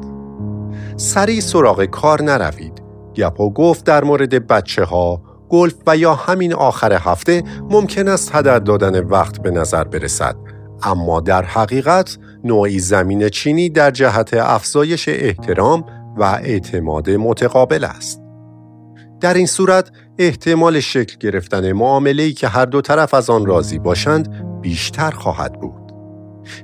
[0.98, 2.84] سریع سراغ کار نروید.
[3.16, 8.36] گپ و گفت در مورد بچه ها، گلف و یا همین آخر هفته ممکن است
[8.36, 10.36] هدر دادن وقت به نظر برسد
[10.84, 15.86] اما در حقیقت نوعی زمین چینی در جهت افزایش احترام
[16.18, 18.22] و اعتماد متقابل است.
[19.22, 24.44] در این صورت احتمال شکل گرفتن معامله‌ای که هر دو طرف از آن راضی باشند
[24.62, 25.92] بیشتر خواهد بود.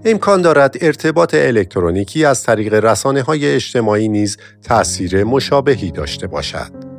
[0.05, 6.92] امکان دارد ارتباط الکترونیکی از طریق رسانه های اجتماعی نیز تأثیر مشابهی داشته باشد.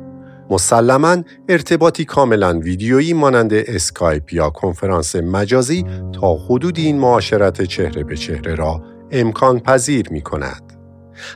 [0.49, 1.17] مسلما
[1.49, 8.55] ارتباطی کاملا ویدیویی مانند اسکایپ یا کنفرانس مجازی تا حدود این معاشرت چهره به چهره
[8.55, 8.81] را
[9.11, 10.73] امکان پذیر می کند.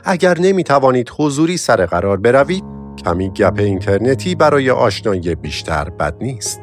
[0.04, 2.64] اگر نمی توانید حضوری سر قرار بروید،
[3.04, 6.60] کمی گپ اینترنتی برای آشنایی بیشتر بد نیست.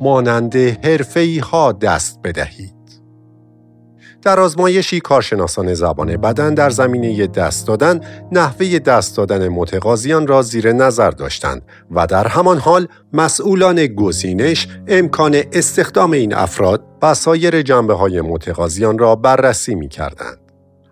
[0.00, 2.77] مانند حرفه‌ای ها دست بدهید.
[4.28, 8.00] در آزمایشی کارشناسان زبان بدن در زمینه دست دادن
[8.32, 15.42] نحوه دست دادن متقاضیان را زیر نظر داشتند و در همان حال مسئولان گزینش امکان
[15.52, 20.38] استخدام این افراد و سایر جنبه های متقاضیان را بررسی می کردند.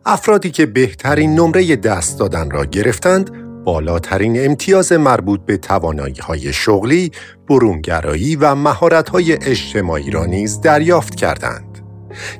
[0.07, 3.31] افرادی که بهترین نمره دست دادن را گرفتند
[3.65, 7.13] بالاترین امتیاز مربوط به توانایی های شغلی،
[7.49, 11.66] برونگرایی و مهارت های اجتماعی را نیز دریافت کردند.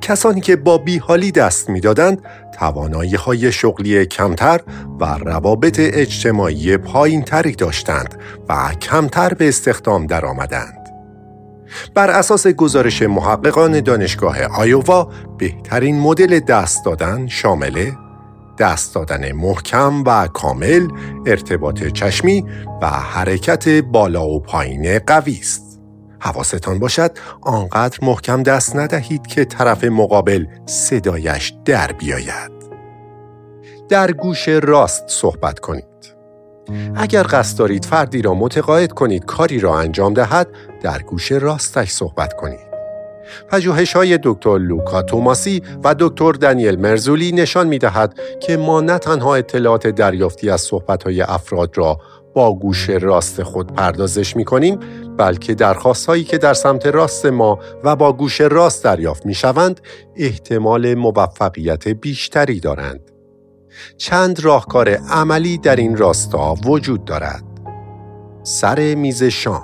[0.01, 2.23] کسانی که با بیحالی دست می‌دادند
[2.59, 4.61] توانایی های شغلی کمتر
[5.01, 8.15] و روابط اجتماعی پایین تری داشتند
[8.49, 10.87] و کمتر به استخدام درآمدند.
[11.95, 15.09] بر اساس گزارش محققان دانشگاه آیووا
[15.39, 17.91] بهترین مدل دست دادن شامل
[18.59, 20.89] دست دادن محکم و کامل،
[21.27, 22.45] ارتباط چشمی
[22.83, 25.66] و حرکت بالا و پایین قوی است.
[26.27, 27.11] حواستان باشد
[27.41, 32.53] آنقدر محکم دست ندهید که طرف مقابل صدایش در بیاید.
[33.89, 35.85] در گوش راست صحبت کنید.
[36.95, 40.49] اگر قصد دارید فردی را متقاعد کنید کاری را انجام دهد
[40.83, 42.77] در گوش راستش صحبت کنید.
[43.51, 48.99] پژوهش های دکتر لوکا توماسی و دکتر دانیل مرزولی نشان می دهد که ما نه
[48.99, 51.99] تنها اطلاعات دریافتی از صحبت های افراد را
[52.37, 54.79] با گوش راست خود پردازش می کنیم
[55.17, 59.81] بلکه درخواست هایی که در سمت راست ما و با گوش راست دریافت می شوند
[60.17, 63.01] احتمال موفقیت بیشتری دارند.
[63.97, 67.45] چند راهکار عملی در این راستا وجود دارد.
[68.43, 69.63] سر میز شام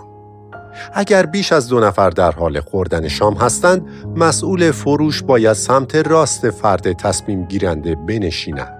[0.95, 6.51] اگر بیش از دو نفر در حال خوردن شام هستند، مسئول فروش باید سمت راست
[6.51, 8.79] فرد تصمیم گیرنده بنشیند.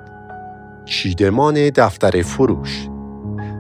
[0.85, 2.89] چیدمان دفتر فروش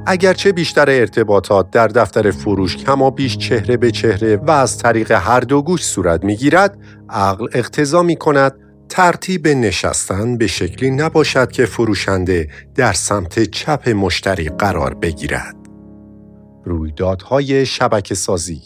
[0.07, 5.41] اگرچه بیشتر ارتباطات در دفتر فروش کما بیش چهره به چهره و از طریق هر
[5.41, 8.55] دو گوش صورت می گیرد، عقل اقتضا می کند
[8.89, 15.57] ترتیب نشستن به شکلی نباشد که فروشنده در سمت چپ مشتری قرار بگیرد.
[16.65, 18.61] رویدادهای شبکه سازی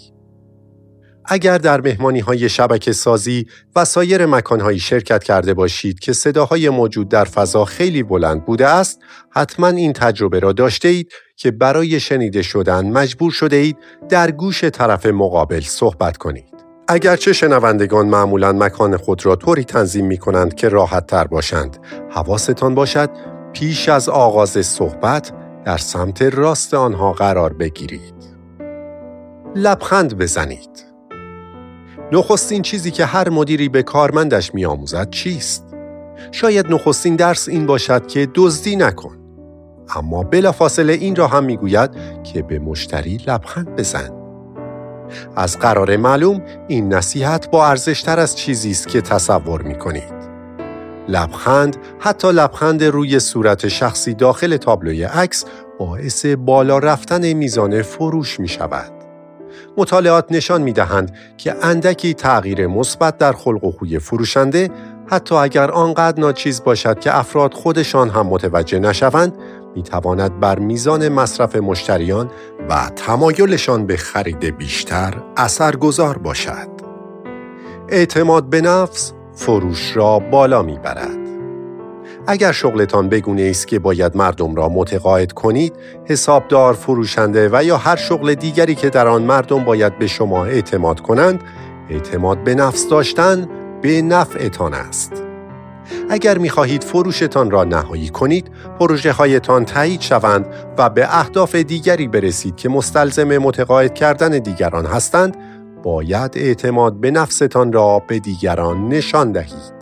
[1.29, 3.47] اگر در مهمانی های شبکه سازی
[3.77, 9.01] و سایر مکانهایی شرکت کرده باشید که صداهای موجود در فضا خیلی بلند بوده است،
[9.31, 13.77] حتما این تجربه را داشته اید که برای شنیده شدن مجبور شده اید
[14.09, 16.57] در گوش طرف مقابل صحبت کنید.
[16.89, 21.79] اگرچه شنوندگان معمولا مکان خود را طوری تنظیم می کنند که راحت تر باشند،
[22.11, 23.11] حواستان باشد
[23.53, 25.33] پیش از آغاز صحبت
[25.65, 28.15] در سمت راست آنها قرار بگیرید.
[29.55, 30.86] لبخند بزنید.
[32.13, 35.65] نخستین چیزی که هر مدیری به کارمندش میآموزد چیست؟
[36.33, 39.19] شاید نخستین درس این باشد که دزدی نکن.
[39.97, 41.91] اما بلافاصله این را هم می‌گوید
[42.25, 44.11] که به مشتری لبخند بزن.
[45.37, 50.17] از قرار معلوم این نصیحت با ارزشتر از چیزی است که تصور می کنید.
[51.09, 55.45] لبخند حتی لبخند روی صورت شخصی داخل تابلوی عکس
[55.79, 58.96] باعث بالا رفتن میزان فروش می شود.
[59.77, 64.71] مطالعات نشان می دهند که اندکی تغییر مثبت در خلق و خوی فروشنده
[65.07, 69.33] حتی اگر آنقدر ناچیز باشد که افراد خودشان هم متوجه نشوند
[69.75, 72.31] می تواند بر میزان مصرف مشتریان
[72.69, 76.69] و تمایلشان به خرید بیشتر اثرگذار باشد.
[77.89, 81.26] اعتماد به نفس فروش را بالا می برد.
[82.27, 85.73] اگر شغلتان بگونه است که باید مردم را متقاعد کنید،
[86.05, 91.01] حسابدار، فروشنده و یا هر شغل دیگری که در آن مردم باید به شما اعتماد
[91.01, 91.41] کنند،
[91.91, 93.49] اعتماد به نفس داشتن
[93.83, 95.23] به نفعتان است.
[96.11, 98.51] اگر می خواهید فروشتان را نهایی کنید،
[98.81, 100.47] پروژه هایتان تایید شوند
[100.79, 105.37] و به اهداف دیگری برسید که مستلزم متقاعد کردن دیگران هستند،
[105.83, 109.76] باید اعتماد به نفستان را به دیگران نشان دهید.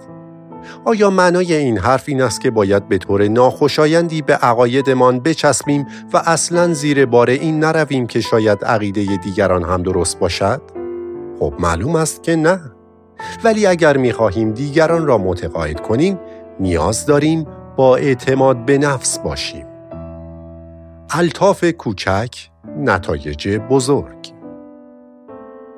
[0.87, 6.23] آیا معنای این حرف این است که باید به طور ناخوشایندی به عقایدمان بچسبیم و
[6.27, 10.63] اصلا زیر بار این نرویم که شاید عقیده دیگران هم درست باشد؟
[11.41, 12.61] خب معلوم است که نه.
[13.45, 16.19] ولی اگر می خواهیم دیگران را متقاعد کنیم،
[16.61, 19.67] نیاز داریم با اعتماد به نفس باشیم.
[21.11, 24.33] الطاف کوچک نتایج بزرگ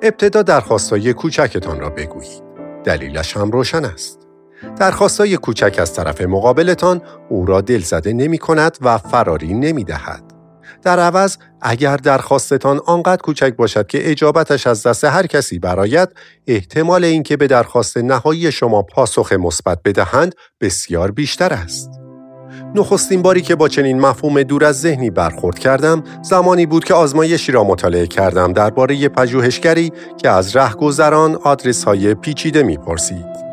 [0.02, 2.42] ابتدا درخواستای کوچکتان را بگویید.
[2.84, 4.26] دلیلش هم روشن است.
[4.78, 10.36] درخواستای کوچک از طرف مقابلتان او را دلزده نمی کند و فراری نمی دهد.
[10.82, 16.09] در عوض اگر درخواستتان آنقدر کوچک باشد که اجابتش از دست هر کسی براید
[16.46, 21.90] احتمال اینکه به درخواست نهایی شما پاسخ مثبت بدهند بسیار بیشتر است.
[22.74, 27.52] نخستین باری که با چنین مفهوم دور از ذهنی برخورد کردم زمانی بود که آزمایشی
[27.52, 29.92] را مطالعه کردم درباره پژوهشگری
[30.22, 33.45] که از رهگذران آدرس های پیچیده می‌پرسید.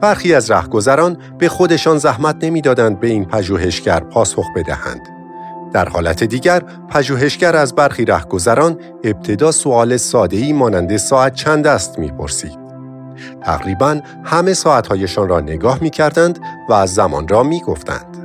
[0.00, 5.00] برخی از رهگذران به خودشان زحمت نمی‌دادند به این پژوهشگر پاسخ بدهند.
[5.72, 12.58] در حالت دیگر پژوهشگر از برخی رهگذران ابتدا سوال ساده‌ای مانند ساعت چند است می‌پرسید.
[13.42, 18.16] تقریبا همه ساعتهایشان را نگاه می کردند و از زمان را می گفتند.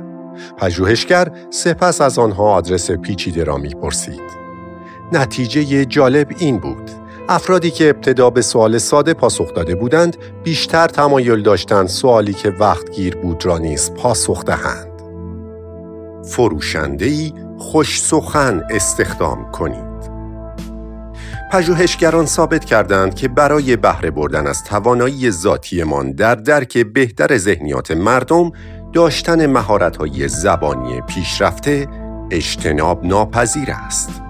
[0.58, 4.46] پژوهشگر سپس از آنها آدرس پیچیده را می پرسید.
[5.12, 6.90] نتیجه جالب این بود.
[7.28, 13.16] افرادی که ابتدا به سوال ساده پاسخ داده بودند بیشتر تمایل داشتند سوالی که وقتگیر
[13.16, 14.92] بود را نیز پاسخ دهند.
[16.24, 20.16] فروشندهی خوش سخن استخدام کنید.
[21.52, 28.52] پژوهشگران ثابت کردند که برای بهره بردن از توانایی ذاتیمان در درک بهتر ذهنیات مردم
[28.92, 31.86] داشتن مهارت‌های زبانی پیشرفته
[32.30, 34.25] اجتناب ناپذیر است.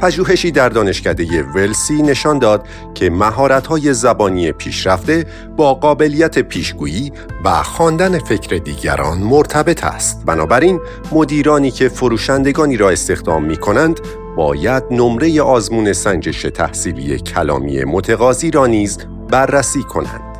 [0.00, 7.12] پژوهشی در دانشکده ولسی نشان داد که مهارت‌های زبانی پیشرفته با قابلیت پیشگویی
[7.44, 10.24] و خواندن فکر دیگران مرتبط است.
[10.26, 10.80] بنابراین
[11.12, 14.00] مدیرانی که فروشندگانی را استخدام می کنند
[14.36, 18.98] باید نمره آزمون سنجش تحصیلی کلامی متقاضی را نیز
[19.28, 20.32] بررسی کنند.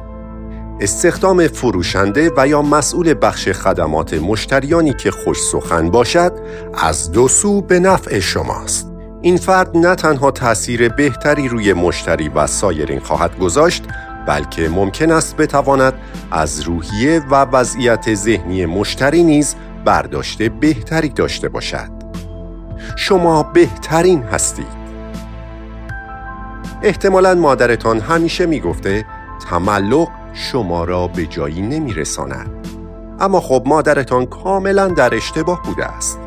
[0.80, 6.32] استخدام فروشنده و یا مسئول بخش خدمات مشتریانی که خوش سخن باشد
[6.74, 8.91] از دو سو به نفع شماست.
[9.24, 13.84] این فرد نه تنها تأثیر بهتری روی مشتری و سایرین خواهد گذاشت
[14.26, 15.94] بلکه ممکن است بتواند
[16.30, 21.90] از روحیه و وضعیت ذهنی مشتری نیز برداشت بهتری داشته باشد.
[22.96, 24.82] شما بهترین هستید.
[26.82, 29.06] احتمالا مادرتان همیشه می‌گفته
[29.50, 32.50] تملق شما را به جایی نمیرساند.
[33.20, 36.21] اما خب مادرتان کاملا در اشتباه بوده است.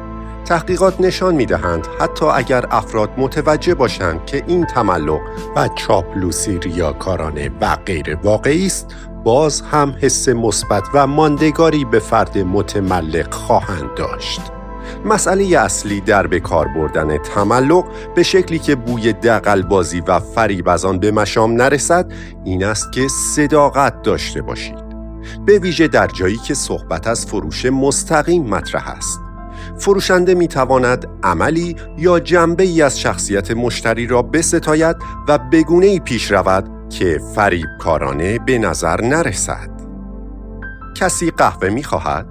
[0.46, 5.20] تحقیقات نشان می دهند حتی اگر افراد متوجه باشند که این تملق
[5.56, 12.38] و چاپلوسی ریاکارانه و غیر واقعی است باز هم حس مثبت و ماندگاری به فرد
[12.38, 14.41] متملق خواهند داشت.
[15.06, 17.86] مسئله اصلی در به کار بردن تملق
[18.16, 22.12] به شکلی که بوی دقلبازی و فریب از آن به مشام نرسد
[22.43, 24.86] این است که صداقت داشته باشید.
[25.46, 29.25] به ویژه در جایی که صحبت از فروش مستقیم مطرح است.
[29.80, 34.96] فروشنده می تواند عملی یا جنبه ای از شخصیت مشتری را بستاید
[35.28, 39.70] و بگونه ای پیش رود که فریب کارانه به نظر نرسد.
[40.96, 42.28] کسی قهوه می خواهد؟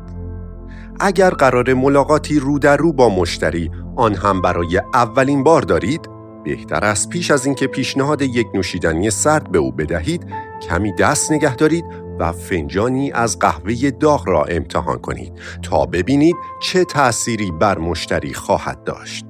[1.00, 6.08] اگر قرار ملاقاتی رو در رو با مشتری آن هم برای اولین بار دارید
[6.44, 10.26] بهتر است پیش از اینکه پیشنهاد یک نوشیدنی سرد به او بدهید
[10.68, 11.84] کمی دست نگه دارید
[12.18, 18.84] و فنجانی از قهوه داغ را امتحان کنید تا ببینید چه تأثیری بر مشتری خواهد
[18.84, 19.26] داشت.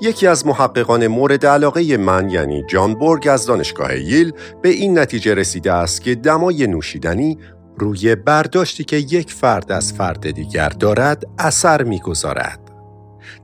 [0.00, 4.32] یکی از محققان مورد علاقه من یعنی جان بورگ از دانشگاه ییل
[4.62, 7.38] به این نتیجه رسیده است که دمای نوشیدنی
[7.78, 12.60] روی برداشتی که یک فرد از فرد دیگر دارد اثر می‌گذارد.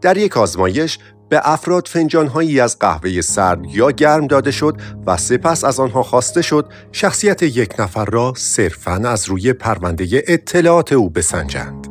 [0.00, 0.98] در یک آزمایش
[1.28, 6.42] به افراد فنجانهایی از قهوه سرد یا گرم داده شد و سپس از آنها خواسته
[6.42, 11.86] شد شخصیت یک نفر را صرفاً از روی پرونده اطلاعات او بسنجند.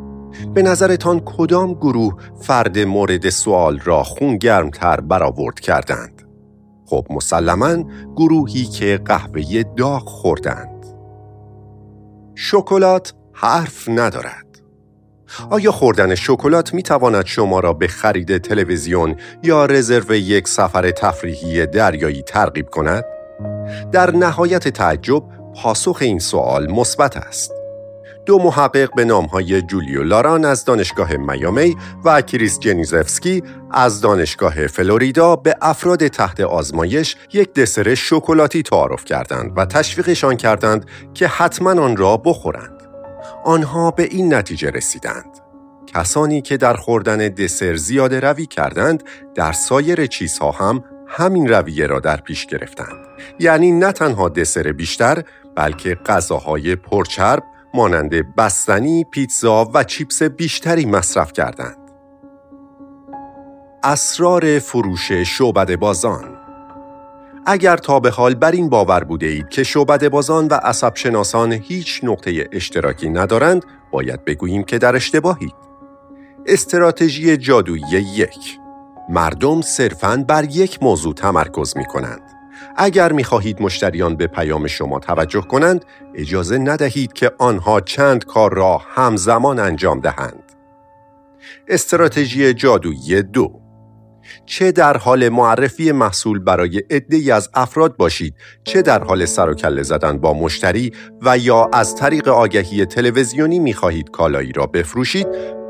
[0.54, 6.22] به نظرتان کدام گروه فرد مورد سوال را خون گرمتر برآورد کردند؟
[6.86, 7.84] خب مسلما
[8.16, 10.86] گروهی که قهوه داغ خوردند.
[12.36, 14.45] شکلات حرف ندارد.
[15.50, 21.66] آیا خوردن شکلات می تواند شما را به خرید تلویزیون یا رزرو یک سفر تفریحی
[21.66, 23.06] دریایی ترغیب کند؟
[23.92, 25.24] در نهایت تعجب
[25.56, 27.52] پاسخ این سوال مثبت است.
[28.26, 35.36] دو محقق به نامهای جولیو لاران از دانشگاه میامی و کریس جنیزفسکی از دانشگاه فلوریدا
[35.36, 41.98] به افراد تحت آزمایش یک دسر شکلاتی تعارف کردند و تشویقشان کردند که حتما آن
[41.98, 42.75] را بخورند.
[43.46, 45.40] آنها به این نتیجه رسیدند.
[45.88, 49.04] کسانی که در خوردن دسر زیاده روی کردند
[49.36, 53.06] در سایر چیزها هم همین رویه را در پیش گرفتند.
[53.40, 55.24] یعنی نه تنها دسر بیشتر
[55.56, 57.44] بلکه غذاهای پرچرب
[57.74, 61.78] مانند بستنی، پیتزا و چیپس بیشتری مصرف کردند.
[63.84, 66.35] اسرار فروش شعبد بازان
[67.46, 71.52] اگر تا به حال بر این باور بوده اید که شعبد بازان و عصب شناسان
[71.52, 75.54] هیچ نقطه اشتراکی ندارند، باید بگوییم که در اشتباهید.
[76.46, 77.84] استراتژی جادویی
[78.16, 78.60] یک
[79.10, 82.22] مردم صرفاً بر یک موضوع تمرکز می کنند.
[82.78, 85.86] اگر می خواهید مشتریان به پیام شما توجه کنند،
[86.16, 90.44] اجازه ندهید که آنها چند کار را همزمان انجام دهند.
[91.68, 93.65] استراتژی جادویی دو
[94.46, 99.54] چه در حال معرفی محصول برای عده‌ای از افراد باشید چه در حال سر و
[99.54, 100.92] کله زدن با مشتری
[101.22, 105.28] و یا از طریق آگهی تلویزیونی می‌خواهید کالایی را بفروشید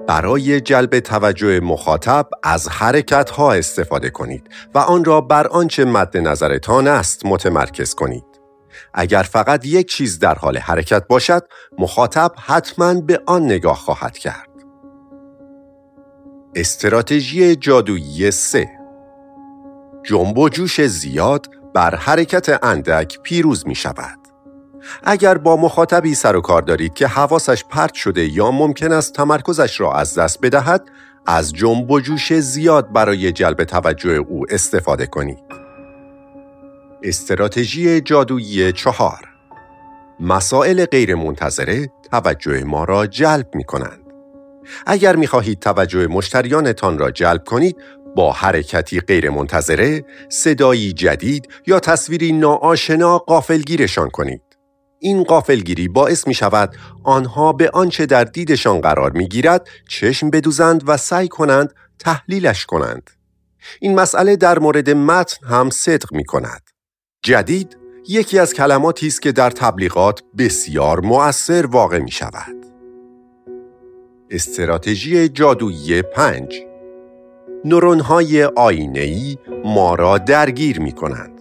[0.07, 6.17] برای جلب توجه مخاطب از حرکت ها استفاده کنید و آن را بر آنچه مد
[6.17, 8.25] نظرتان است متمرکز کنید.
[8.93, 11.43] اگر فقط یک چیز در حال حرکت باشد،
[11.79, 14.54] مخاطب حتما به آن نگاه خواهد کرد.
[16.55, 18.69] استراتژی جادویی سه
[20.03, 24.19] جنب و جوش زیاد بر حرکت اندک پیروز می شود.
[25.03, 29.79] اگر با مخاطبی سر و کار دارید که حواسش پرت شده یا ممکن است تمرکزش
[29.79, 30.87] را از دست بدهد،
[31.25, 35.43] از جنب و جوش زیاد برای جلب توجه او استفاده کنید.
[37.03, 39.29] استراتژی جادویی چهار
[40.19, 44.04] مسائل غیر منتظره توجه ما را جلب می کنند.
[44.85, 47.77] اگر می خواهید توجه مشتریانتان را جلب کنید
[48.15, 54.41] با حرکتی غیرمنتظره، صدایی جدید یا تصویری ناآشنا قافلگیرشان کنید.
[54.99, 60.83] این قافلگیری باعث می شود آنها به آنچه در دیدشان قرار می گیرد چشم بدوزند
[60.87, 63.09] و سعی کنند تحلیلش کنند.
[63.79, 66.61] این مسئله در مورد متن هم صدق می کند.
[67.23, 72.64] جدید یکی از کلماتی است که در تبلیغات بسیار مؤثر واقع می شود.
[74.29, 76.61] استراتژی جادویی پنج
[77.65, 81.31] نورونهای آینه‌ای ما را درگیر می کنند.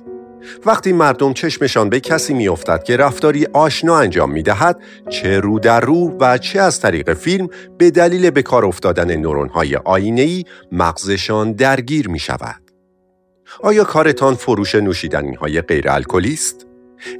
[0.66, 4.80] وقتی مردم چشمشان به کسی میافتد که رفتاری آشنا انجام می دهد
[5.10, 9.76] چه رو در رو و چه از طریق فیلم به دلیل به کار افتادن نورونهای
[9.76, 12.62] آینه‌ای مغزشان درگیر می شود.
[13.62, 16.66] آیا کارتان فروش نوشیدنی های غیر الکلی است؟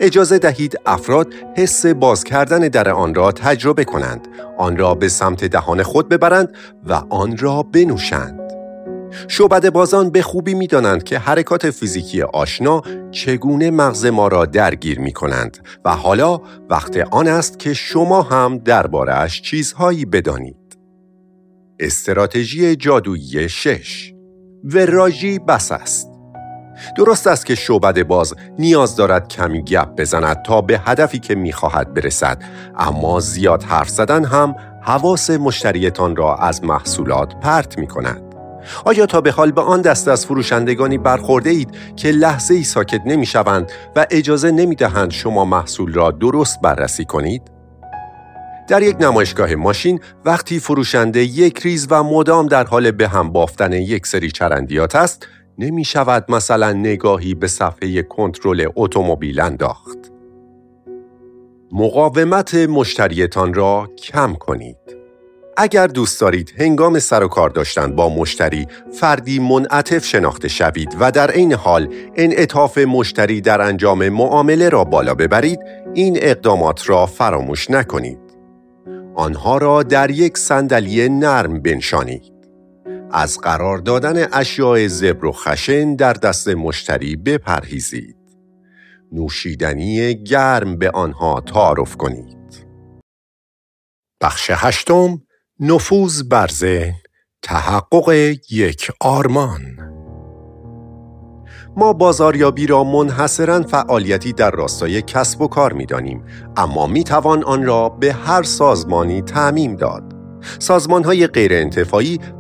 [0.01, 5.45] اجازه دهید افراد حس باز کردن در آن را تجربه کنند، آن را به سمت
[5.45, 6.57] دهان خود ببرند
[6.87, 8.41] و آن را بنوشند.
[9.29, 15.01] شعبد بازان به خوبی می دانند که حرکات فیزیکی آشنا چگونه مغز ما را درگیر
[15.01, 20.57] می کنند و حالا وقت آن است که شما هم دربارهش چیزهایی بدانید.
[21.81, 24.15] استراتژی جادویی شش
[24.65, 26.14] وراژی بس است.
[26.97, 31.95] درست است که شعبد باز نیاز دارد کمی گپ بزند تا به هدفی که می‌خواهد
[31.95, 32.43] برسد
[32.79, 38.23] اما زیاد حرف زدن هم حواس مشتریتان را از محصولات پرت می کند.
[38.85, 43.01] آیا تا به حال به آن دست از فروشندگانی برخورده اید که لحظه ای ساکت
[43.07, 47.43] نمی شوند و اجازه نمی دهند شما محصول را درست بررسی کنید؟
[48.69, 53.73] در یک نمایشگاه ماشین وقتی فروشنده یک ریز و مدام در حال به هم بافتن
[53.73, 55.27] یک سری چرندیات است
[55.59, 59.99] نمی شود مثلا نگاهی به صفحه کنترل اتومبیل انداخت.
[61.73, 65.05] مقاومت مشتریتان را کم کنید.
[65.57, 71.11] اگر دوست دارید هنگام سر و کار داشتن با مشتری فردی منعطف شناخته شوید و
[71.11, 75.61] در عین حال انعطاف مشتری در انجام معامله را بالا ببرید
[75.95, 78.19] این اقدامات را فراموش نکنید
[79.15, 82.34] آنها را در یک صندلی نرم بنشانید
[83.15, 88.17] از قرار دادن اشیاء زبر و خشن در دست مشتری بپرهیزید.
[89.13, 92.67] نوشیدنی گرم به آنها تعارف کنید.
[94.21, 95.23] بخش هشتم
[95.61, 96.95] نفوذ بر ذهن
[97.43, 99.61] تحقق یک آرمان.
[101.77, 106.25] ما بازاریابی را منحصرا فعالیتی در راستای کسب و کار می دانیم
[106.57, 110.14] اما می توان آن را به هر سازمانی تعمیم داد.
[110.59, 111.69] سازمان های غیر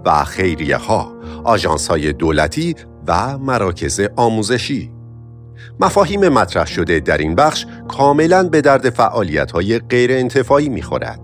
[0.04, 2.74] و خیریه ها آجانس های دولتی
[3.06, 4.94] و مراکز آموزشی
[5.80, 11.20] مفاهیم مطرح شده در این بخش کاملا به درد فعالیت های غیر انتفاعی می خورد.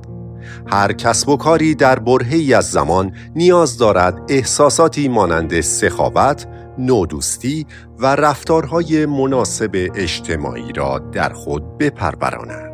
[0.66, 6.46] هر کسب و کاری در برهی از زمان نیاز دارد احساساتی مانند سخاوت،
[6.78, 7.66] نودوستی
[7.98, 12.70] و رفتارهای مناسب اجتماعی را در خود بپروراند.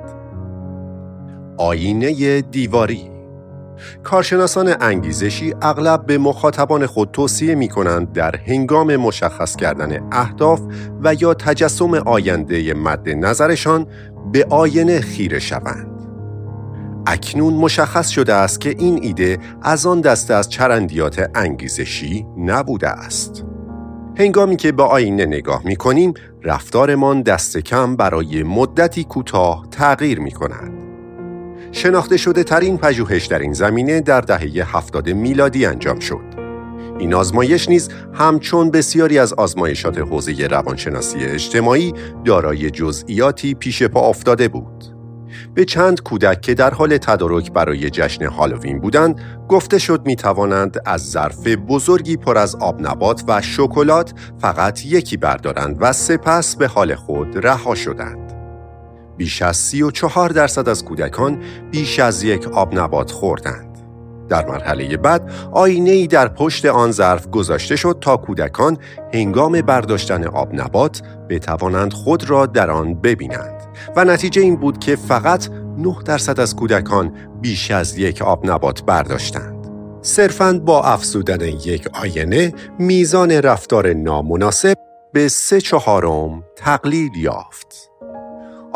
[1.58, 3.15] آینه دیواری
[4.04, 10.60] کارشناسان انگیزشی اغلب به مخاطبان خود توصیه می کنند در هنگام مشخص کردن اهداف
[11.02, 13.86] و یا تجسم آینده مد نظرشان
[14.32, 15.96] به آینه خیره شوند.
[17.06, 23.44] اکنون مشخص شده است که این ایده از آن دسته از چرندیات انگیزشی نبوده است.
[24.18, 30.30] هنگامی که به آینه نگاه می کنیم، رفتارمان دست کم برای مدتی کوتاه تغییر می
[30.30, 30.85] کند.
[31.76, 36.24] شناخته شده ترین پژوهش در این زمینه در دهه هفتاد میلادی انجام شد.
[36.98, 44.48] این آزمایش نیز همچون بسیاری از آزمایشات حوزه روانشناسی اجتماعی دارای جزئیاتی پیش پا افتاده
[44.48, 44.84] بود.
[45.54, 50.82] به چند کودک که در حال تدارک برای جشن هالووین بودند گفته شد می توانند
[50.86, 56.66] از ظرف بزرگی پر از آب نبات و شکلات فقط یکی بردارند و سپس به
[56.66, 58.25] حال خود رها شدند.
[59.16, 63.76] بیش از 34 درصد از کودکان بیش از یک آب نبات خوردند.
[64.28, 68.78] در مرحله بعد آینه ای در پشت آن ظرف گذاشته شد تا کودکان
[69.14, 73.62] هنگام برداشتن آب نبات بتوانند خود را در آن ببینند
[73.96, 75.48] و نتیجه این بود که فقط
[75.78, 79.56] 9 درصد از کودکان بیش از یک آب نبات برداشتند.
[80.02, 84.78] صرفاً با افزودن یک آینه میزان رفتار نامناسب
[85.12, 87.90] به سه چهارم تقلیل یافت.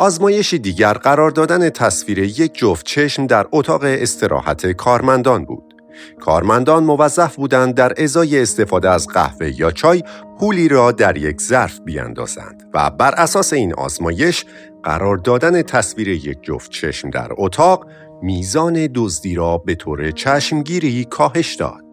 [0.00, 5.74] آزمایش دیگر قرار دادن تصویر یک جفت چشم در اتاق استراحت کارمندان بود.
[6.20, 10.02] کارمندان موظف بودند در ازای استفاده از قهوه یا چای
[10.38, 14.44] پولی را در یک ظرف بیاندازند و بر اساس این آزمایش
[14.82, 17.86] قرار دادن تصویر یک جفت چشم در اتاق
[18.22, 21.89] میزان دزدی را به طور چشمگیری کاهش داد.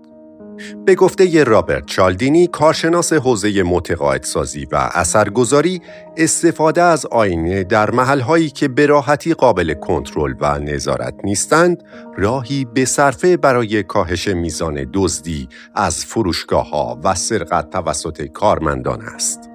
[0.86, 5.82] به گفته رابرت چالدینی کارشناس حوزه متقاعدسازی و اثرگذاری
[6.18, 11.84] استفاده از آینه در محلهایی که به راحتی قابل کنترل و نظارت نیستند
[12.18, 19.50] راهی به صرفه برای کاهش میزان دزدی از فروشگاه ها و سرقت توسط کارمندان است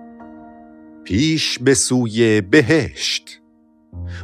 [1.05, 3.43] پیش به سوی بهشت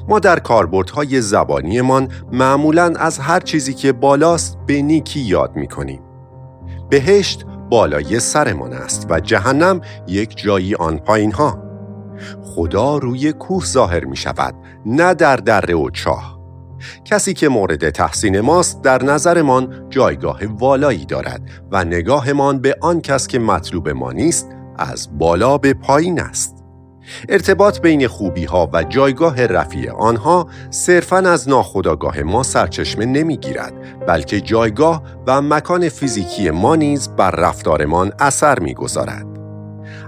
[0.08, 6.07] ما در کاربردهای زبانیمان معمولا از هر چیزی که بالاست به نیکی یاد می کنیم.
[6.90, 11.62] بهشت بالای سرمان است و جهنم یک جایی آن پایین ها.
[12.42, 14.54] خدا روی کوه ظاهر می شود
[14.86, 16.38] نه در دره و چاه.
[17.04, 23.26] کسی که مورد تحسین ماست در نظرمان جایگاه والایی دارد و نگاهمان به آن کس
[23.26, 26.57] که مطلوب ما نیست از بالا به پایین است.
[27.28, 33.72] ارتباط بین خوبی ها و جایگاه رفیع آنها صرفاً از ناخودآگاه ما سرچشمه نمی‌گیرد
[34.06, 39.26] بلکه جایگاه و مکان فیزیکی ما نیز بر رفتارمان اثر می‌گذارد.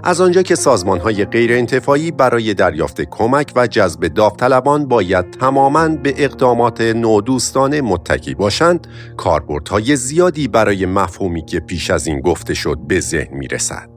[0.03, 5.87] از آنجا که سازمان های غیر انتفاعی برای دریافت کمک و جذب داوطلبان باید تماماً
[5.87, 8.87] به اقدامات نودوستانه متکی باشند،
[9.17, 13.90] کاربردهای زیادی برای مفهومی که پیش از این گفته شد به ذهن می رسد.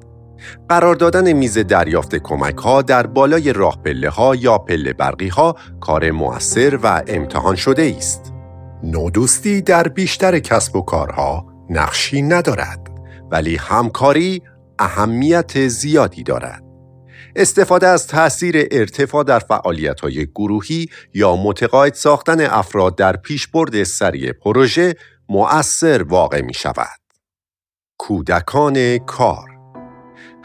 [0.68, 5.56] قرار دادن میز دریافت کمک ها در بالای راه پله ها یا پله برقی ها
[5.80, 8.32] کار موثر و امتحان شده است.
[8.82, 12.90] نودوستی در بیشتر کسب و کارها نقشی ندارد
[13.30, 14.42] ولی همکاری
[14.78, 16.62] اهمیت زیادی دارد.
[17.36, 24.32] استفاده از تاثیر ارتفاع در فعالیت های گروهی یا متقاعد ساختن افراد در پیشبرد سریع
[24.32, 24.94] پروژه
[25.28, 27.00] مؤثر واقع می شود.
[27.98, 29.53] کودکان کار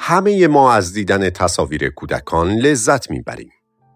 [0.02, 3.52] همه ما از دیدن تصاویر کودکان لذت می‌بریم.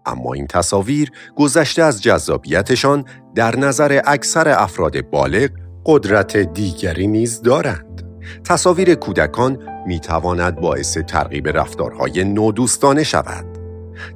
[0.06, 5.50] اما این تصاویر گذشته از جذابیتشان در نظر اکثر افراد بالغ
[5.86, 8.02] قدرت دیگری نیز دارند.
[8.44, 13.46] تصاویر کودکان می تواند باعث ترغیب رفتارهای نودوستانه شود.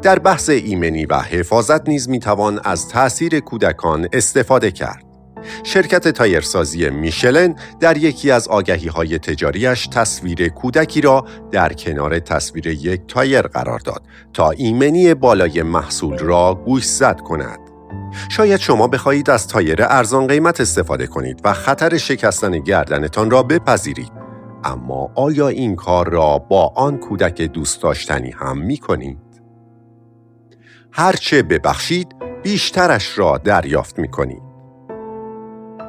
[0.02, 5.07] در بحث ایمنی و حفاظت نیز می توان از تأثیر کودکان استفاده کرد.
[5.62, 12.66] شرکت تایرسازی میشلن در یکی از آگهی های تجاریش تصویر کودکی را در کنار تصویر
[12.66, 17.58] یک تایر قرار داد تا ایمنی بالای محصول را گوشزد کند.
[18.28, 24.12] شاید شما بخواهید از تایر ارزان قیمت استفاده کنید و خطر شکستن گردنتان را بپذیرید.
[24.64, 29.18] اما آیا این کار را با آن کودک دوست داشتنی هم می کنید؟
[30.92, 34.47] هرچه ببخشید بیشترش را دریافت می کنید.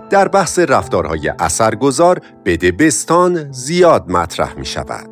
[0.10, 5.10] در بحث رفتارهای اثرگذار بدبستان زیاد مطرح می شود.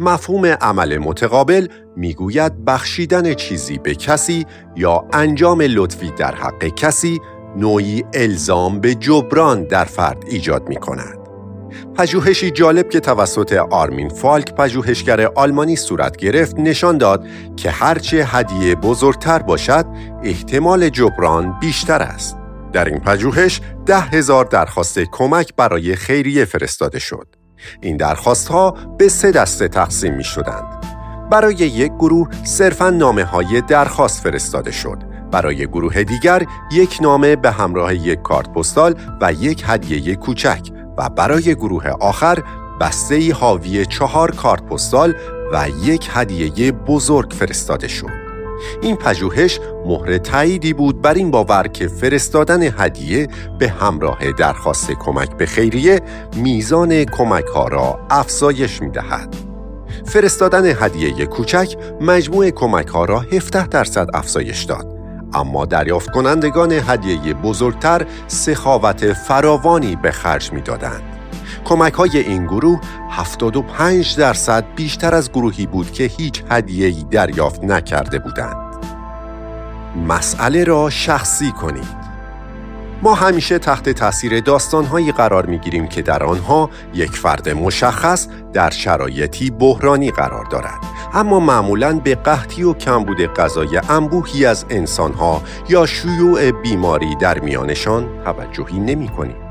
[0.00, 4.46] مفهوم عمل متقابل می‌گوید بخشیدن چیزی به کسی
[4.76, 7.20] یا انجام لطفی در حق کسی
[7.56, 11.18] نوعی الزام به جبران در فرد ایجاد می کند.
[11.94, 18.74] پژوهشی جالب که توسط آرمین فالک پژوهشگر آلمانی صورت گرفت نشان داد که هرچه هدیه
[18.74, 19.86] بزرگتر باشد
[20.22, 22.43] احتمال جبران بیشتر است.
[22.74, 27.26] در این پژوهش ده هزار درخواست کمک برای خیریه فرستاده شد.
[27.80, 30.86] این درخواست ها به سه دسته تقسیم می شدند.
[31.30, 34.98] برای یک گروه صرفا نامه های درخواست فرستاده شد.
[35.32, 40.60] برای گروه دیگر یک نامه به همراه یک کارت پستال و یک هدیه کوچک
[40.98, 42.42] و برای گروه آخر
[42.80, 45.14] بسته حاوی چهار کارت پستال
[45.52, 48.23] و یک هدیه بزرگ فرستاده شد.
[48.82, 55.36] این پژوهش مهر تاییدی بود بر این باور که فرستادن هدیه به همراه درخواست کمک
[55.36, 56.00] به خیریه
[56.36, 59.36] میزان کمک ها را افزایش می دهد.
[60.04, 64.94] فرستادن هدیه کوچک مجموع کمک ها را 17 درصد افزایش داد.
[65.34, 71.13] اما دریافت کنندگان هدیه بزرگتر سخاوت فراوانی به خرج می دادند.
[71.64, 78.18] کمک های این گروه 75 درصد بیشتر از گروهی بود که هیچ هدیه‌ای دریافت نکرده
[78.18, 78.56] بودند.
[80.08, 82.04] مسئله را شخصی کنید.
[83.02, 88.70] ما همیشه تحت تاثیر داستانهایی قرار می گیریم که در آنها یک فرد مشخص در
[88.70, 90.80] شرایطی بحرانی قرار دارد
[91.14, 98.24] اما معمولا به قحطی و کمبود غذای انبوهی از انسانها یا شیوع بیماری در میانشان
[98.24, 99.43] توجهی نمی کنیم.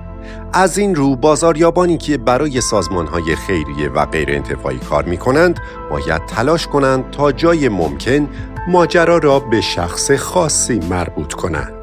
[0.55, 6.25] از این رو بازاریابانی که برای سازمانهای خیریه و غیر انتفاعی کار می کنند باید
[6.25, 8.29] تلاش کنند تا جای ممکن
[8.67, 11.73] ماجرا را به شخص خاصی مربوط کنند.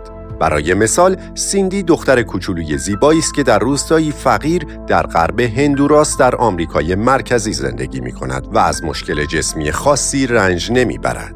[0.41, 6.37] برای مثال سیندی دختر کوچولوی زیبایی است که در روستایی فقیر در غرب هندوراس در
[6.37, 11.35] آمریکای مرکزی زندگی می کند و از مشکل جسمی خاصی رنج نمی برد.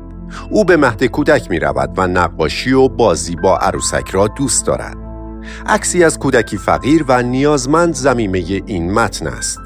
[0.51, 5.04] او به مهد کودک می رود و نقاشی و بازی با عروسک را دوست دارد.
[5.67, 9.59] عکسی از کودکی فقیر و نیازمند زمیمه این متن است.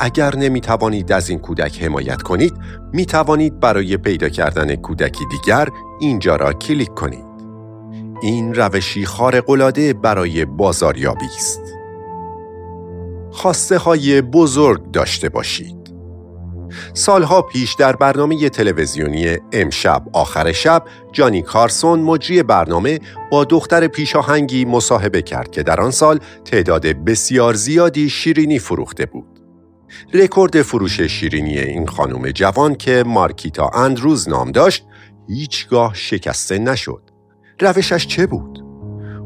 [0.00, 2.54] اگر نمی توانید از این کودک حمایت کنید،
[2.92, 5.68] می توانید برای پیدا کردن کودکی دیگر
[6.00, 7.32] اینجا را کلیک کنید.
[8.22, 11.62] این روشی خارق‌العاده برای بازاریابی است.
[13.30, 15.81] خواسته های بزرگ داشته باشید.
[16.94, 23.00] سالها پیش در برنامه تلویزیونی امشب آخر شب جانی کارسون مجری برنامه
[23.30, 29.40] با دختر پیشاهنگی مصاحبه کرد که در آن سال تعداد بسیار زیادی شیرینی فروخته بود.
[30.14, 34.84] رکورد فروش شیرینی این خانم جوان که مارکیتا اندروز نام داشت
[35.28, 37.02] هیچگاه شکسته نشد.
[37.60, 38.71] روشش چه بود؟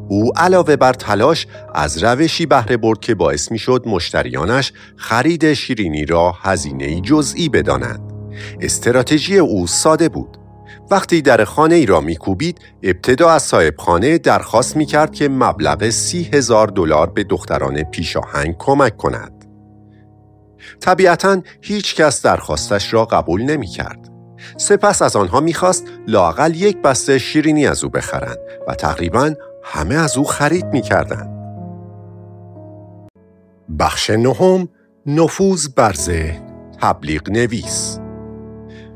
[0.08, 6.06] او علاوه بر تلاش از روشی بهره برد که باعث می شد مشتریانش خرید شیرینی
[6.06, 8.12] را هزینه جزئی بدانند.
[8.60, 10.36] استراتژی او ساده بود.
[10.90, 15.90] وقتی در خانه ای را میکوبید ابتدا از صاحب خانه درخواست می کرد که مبلغ
[15.90, 19.32] سی هزار دلار به دختران پیشاهنگ کمک کند.
[20.80, 24.10] طبیعتا هیچ کس درخواستش را قبول نمی کرد.
[24.56, 28.38] سپس از آنها می‌خواست لاقل یک بسته شیرینی از او بخرند
[28.68, 29.34] و تقریبا
[29.68, 31.30] همه از او خرید می‌کردند.
[33.78, 34.68] بخش نهم
[35.06, 36.42] نفوذ بر ذهن
[36.80, 37.98] تبلیغ نویس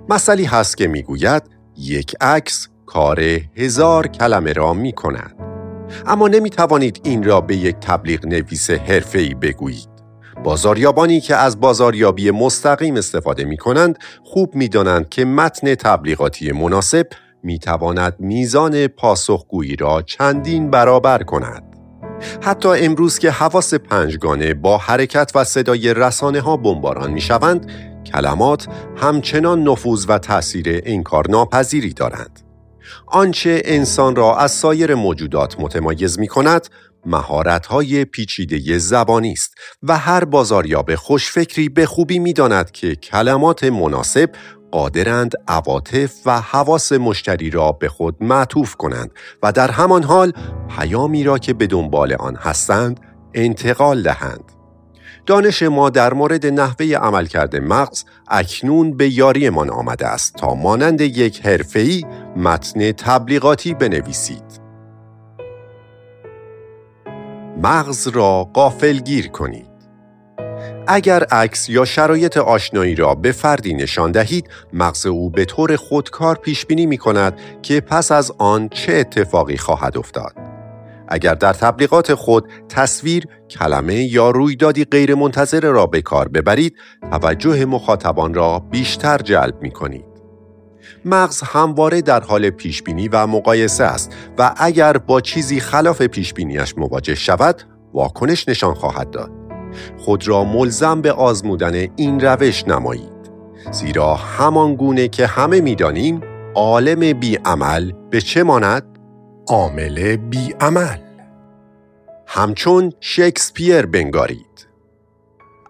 [0.09, 1.43] مسئله هست که می‌گوید
[1.77, 3.21] یک عکس کار
[3.57, 5.35] هزار کلمه را می کند.
[6.07, 9.91] اما نمی توانید این را به یک تبلیغ نویس حرفه‌ای بگویید.
[10.45, 17.07] بازاریابانی که از بازاریابی مستقیم استفاده می کنند خوب می دانند که متن تبلیغاتی مناسب
[17.43, 21.63] می تواند میزان پاسخگویی را چندین برابر کند.
[22.43, 27.71] حتی امروز که حواس پنجگانه با حرکت و صدای رسانه ها بمباران می شوند،
[28.13, 32.41] کلمات همچنان نفوذ و تأثیر انکار ناپذیری دارند.
[33.07, 36.69] آنچه انسان را از سایر موجودات متمایز می کند،
[37.69, 44.31] های پیچیده زبانی است و هر بازاریاب خوشفکری به خوبی می داند که کلمات مناسب
[44.71, 49.11] قادرند عواطف و حواس مشتری را به خود معطوف کنند
[49.43, 50.33] و در همان حال
[50.69, 53.01] پیامی را که به دنبال آن هستند
[53.35, 54.53] انتقال دهند.
[55.27, 61.47] دانش ما در مورد نحوه عملکرد مغز اکنون به یاریمان آمده است تا مانند یک
[61.47, 62.05] حرفه‌ای
[62.37, 64.61] متن تبلیغاتی بنویسید.
[67.63, 68.51] مغز را
[69.05, 69.70] گیر کنید.
[70.93, 76.37] اگر عکس یا شرایط آشنایی را به فردی نشان دهید مغز او به طور خودکار
[76.37, 80.35] پیش بینی می کند که پس از آن چه اتفاقی خواهد افتاد
[81.09, 86.77] اگر در تبلیغات خود تصویر، کلمه یا رویدادی غیرمنتظره را به کار ببرید
[87.11, 90.05] توجه مخاطبان را بیشتر جلب می کنید.
[91.05, 97.15] مغز همواره در حال پیشبینی و مقایسه است و اگر با چیزی خلاف پیشبینیش مواجه
[97.15, 97.63] شود
[97.95, 99.40] واکنش نشان خواهد داد.
[99.99, 103.21] خود را ملزم به آزمودن این روش نمایید.
[103.71, 106.21] زیرا همان گونه که همه می‌دانیم
[106.55, 108.99] عالم بیعمل به چه ماند؟
[109.49, 110.99] عامل بیعمل.
[112.27, 114.67] همچون شکسپیر بنگارید.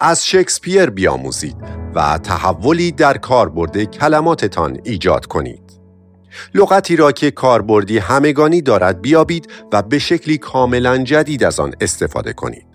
[0.01, 1.57] از شکسپیر بیاموزید
[1.94, 5.80] و تحولی در کاربرد کلماتتان ایجاد کنید.
[6.55, 12.32] لغتی را که کاربردی همگانی دارد بیابید و به شکلی کاملا جدید از آن استفاده
[12.32, 12.69] کنید.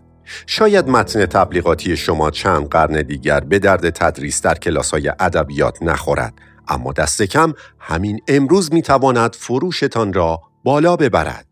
[0.47, 6.34] شاید متن تبلیغاتی شما چند قرن دیگر به درد تدریس در کلاس های ادبیات نخورد
[6.67, 11.47] اما دست کم همین امروز می تواند فروشتان را بالا ببرد.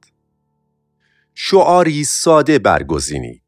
[1.36, 3.44] شعاری ساده برگزینید.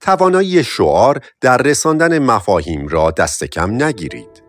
[0.00, 4.44] توانایی شعار در رساندن مفاهیم را دست کم نگیرید.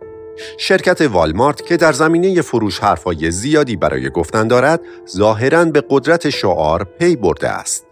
[0.58, 6.84] شرکت والمارت که در زمینه فروش حرفای زیادی برای گفتن دارد، ظاهرا به قدرت شعار
[6.84, 7.85] پی برده است.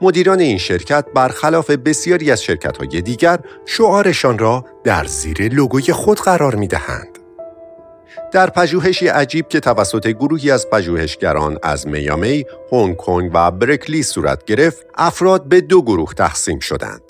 [0.00, 6.20] مدیران این شرکت برخلاف بسیاری از شرکت های دیگر شعارشان را در زیر لوگوی خود
[6.20, 7.18] قرار می دهند.
[8.32, 14.44] در پژوهشی عجیب که توسط گروهی از پژوهشگران از میامی، هنگ کنگ و برکلی صورت
[14.44, 17.02] گرفت، افراد به دو گروه تقسیم شدند.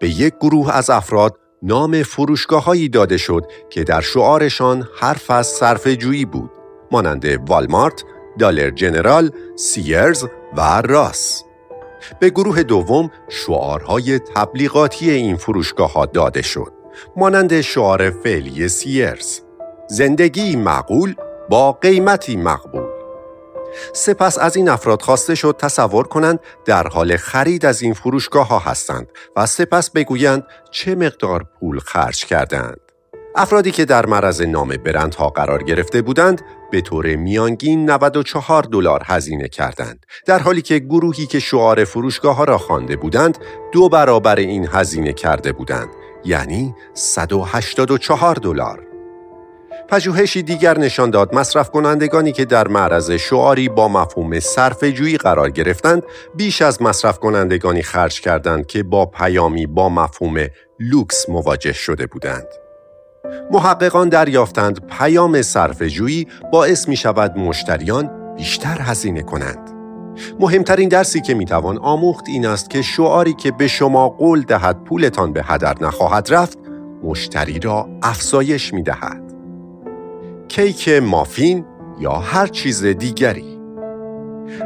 [0.00, 5.86] به یک گروه از افراد نام فروشگاههایی داده شد که در شعارشان حرف از صرف
[5.86, 6.50] جویی بود،
[6.90, 8.04] مانند والمارت،
[8.38, 10.24] دالر جنرال، سیرز
[10.56, 11.44] و راس.
[12.20, 16.72] به گروه دوم شعارهای تبلیغاتی این فروشگاه ها داده شد
[17.16, 19.40] مانند شعار فعلی سیرز
[19.88, 21.14] زندگی معقول
[21.48, 22.94] با قیمتی مقبول
[23.92, 28.58] سپس از این افراد خواسته شد تصور کنند در حال خرید از این فروشگاه ها
[28.58, 32.80] هستند و سپس بگویند چه مقدار پول خرج کردند.
[33.36, 36.42] افرادی که در معرض نام برندها قرار گرفته بودند
[36.74, 42.44] به طور میانگین 94 دلار هزینه کردند در حالی که گروهی که شعار فروشگاه ها
[42.44, 43.38] را خوانده بودند
[43.72, 45.88] دو برابر این هزینه کرده بودند
[46.24, 48.86] یعنی 184 دلار
[49.88, 55.50] پژوهشی دیگر نشان داد مصرف کنندگانی که در معرض شعاری با مفهوم صرف جویی قرار
[55.50, 56.02] گرفتند
[56.34, 60.46] بیش از مصرف کنندگانی خرج کردند که با پیامی با مفهوم
[60.80, 62.63] لوکس مواجه شده بودند.
[63.50, 65.40] محققان دریافتند پیام
[65.88, 69.70] جویی باعث می شود مشتریان بیشتر هزینه کنند.
[70.40, 74.84] مهمترین درسی که می توان آموخت این است که شعاری که به شما قول دهد
[74.84, 76.58] پولتان به هدر نخواهد رفت
[77.02, 79.22] مشتری را افزایش می دهد.
[80.48, 81.64] کیک مافین
[82.00, 83.60] یا هر چیز دیگری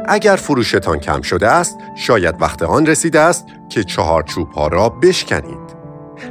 [0.05, 5.68] اگر فروشتان کم شده است شاید وقت آن رسیده است که چهارچوب ها را بشکنید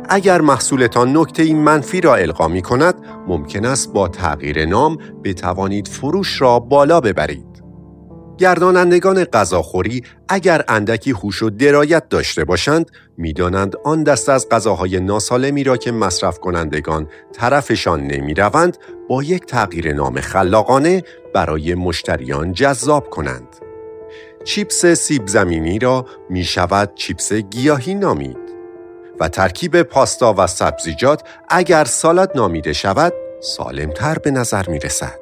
[0.08, 2.94] اگر محصولتان نکته منفی را القا می کند
[3.26, 7.48] ممکن است با تغییر نام بتوانید فروش را بالا ببرید.
[8.38, 15.64] گردانندگان غذاخوری اگر اندکی هوش و درایت داشته باشند می‌دانند آن دست از غذاهای ناسالمی
[15.64, 18.76] را که مصرف کنندگان طرفشان نمی روند
[19.08, 21.02] با یک تغییر نام خلاقانه
[21.34, 23.56] برای مشتریان جذاب کنند.
[24.44, 28.47] چیپس سیب زمینی را می شود چیپس گیاهی نامید.
[29.20, 35.18] و ترکیب پاستا و سبزیجات اگر سالاد نامیده شود سالمتر به نظر می رسد.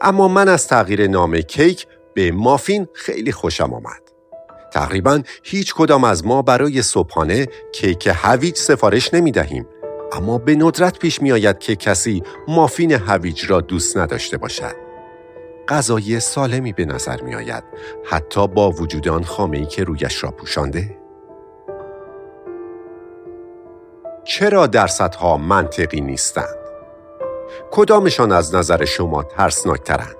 [0.00, 4.02] اما من از تغییر نام کیک به مافین خیلی خوشم آمد.
[4.72, 9.66] تقریبا هیچ کدام از ما برای صبحانه کیک هویج سفارش نمی دهیم
[10.12, 14.74] اما به ندرت پیش می آید که کسی مافین هویج را دوست نداشته باشد.
[15.68, 17.64] غذای سالمی به نظر می آید
[18.04, 20.97] حتی با وجود آن خامه ای که رویش را پوشانده.
[24.28, 26.58] چرا درصدها منطقی نیستند؟
[27.70, 30.16] کدامشان از نظر شما ترسناکترند؟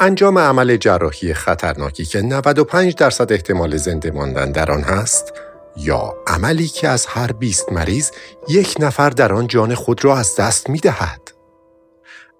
[0.00, 5.32] انجام عمل جراحی خطرناکی که 95 درصد احتمال زنده ماندن در آن هست
[5.76, 8.10] یا عملی که از هر 20 مریض
[8.48, 11.32] یک نفر در آن جان خود را از دست می دهد.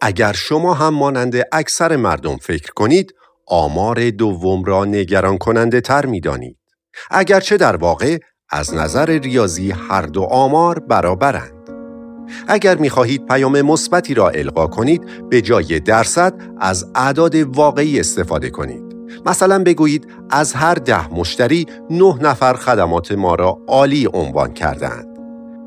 [0.00, 3.14] اگر شما هم مانند اکثر مردم فکر کنید
[3.46, 6.58] آمار دوم را نگران کننده تر می دانید.
[7.10, 8.18] اگرچه در واقع
[8.52, 11.52] از نظر ریاضی هر دو آمار برابرند.
[12.48, 18.50] اگر می خواهید پیام مثبتی را القا کنید به جای درصد از اعداد واقعی استفاده
[18.50, 18.82] کنید.
[19.26, 25.06] مثلا بگویید از هر ده مشتری نه نفر خدمات ما را عالی عنوان کردند.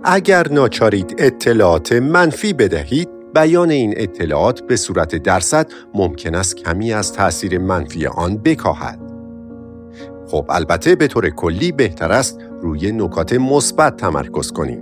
[0.03, 7.13] اگر ناچارید اطلاعات منفی بدهید بیان این اطلاعات به صورت درصد ممکن است کمی از
[7.13, 9.05] تاثیر منفی آن بکاهد.
[10.27, 14.82] خب البته به طور کلی بهتر است روی نکات مثبت تمرکز کنیم.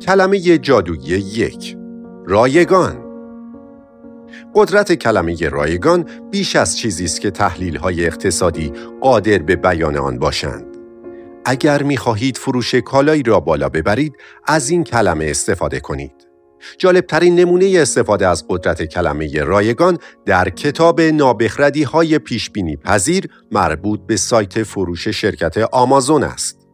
[0.00, 1.76] کلمه جادویی یک
[2.26, 3.04] رایگان
[4.54, 10.18] قدرت کلمه رایگان بیش از چیزی است که تحلیل های اقتصادی قادر به بیان آن
[10.18, 10.66] باشند.
[11.44, 14.14] اگر می خواهید فروش کالایی را بالا ببرید،
[14.46, 16.27] از این کلمه استفاده کنید.
[16.78, 24.16] جالبترین نمونه استفاده از قدرت کلمه رایگان در کتاب نابخردی های پیشبینی پذیر مربوط به
[24.16, 26.68] سایت فروش شرکت آمازون است.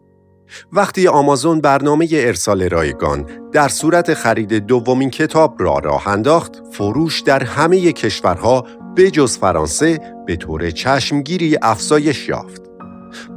[0.72, 7.44] وقتی آمازون برنامه ارسال رایگان در صورت خرید دومین کتاب را راه انداخت، فروش در
[7.44, 12.62] همه کشورها به جز فرانسه به طور چشمگیری افزایش یافت.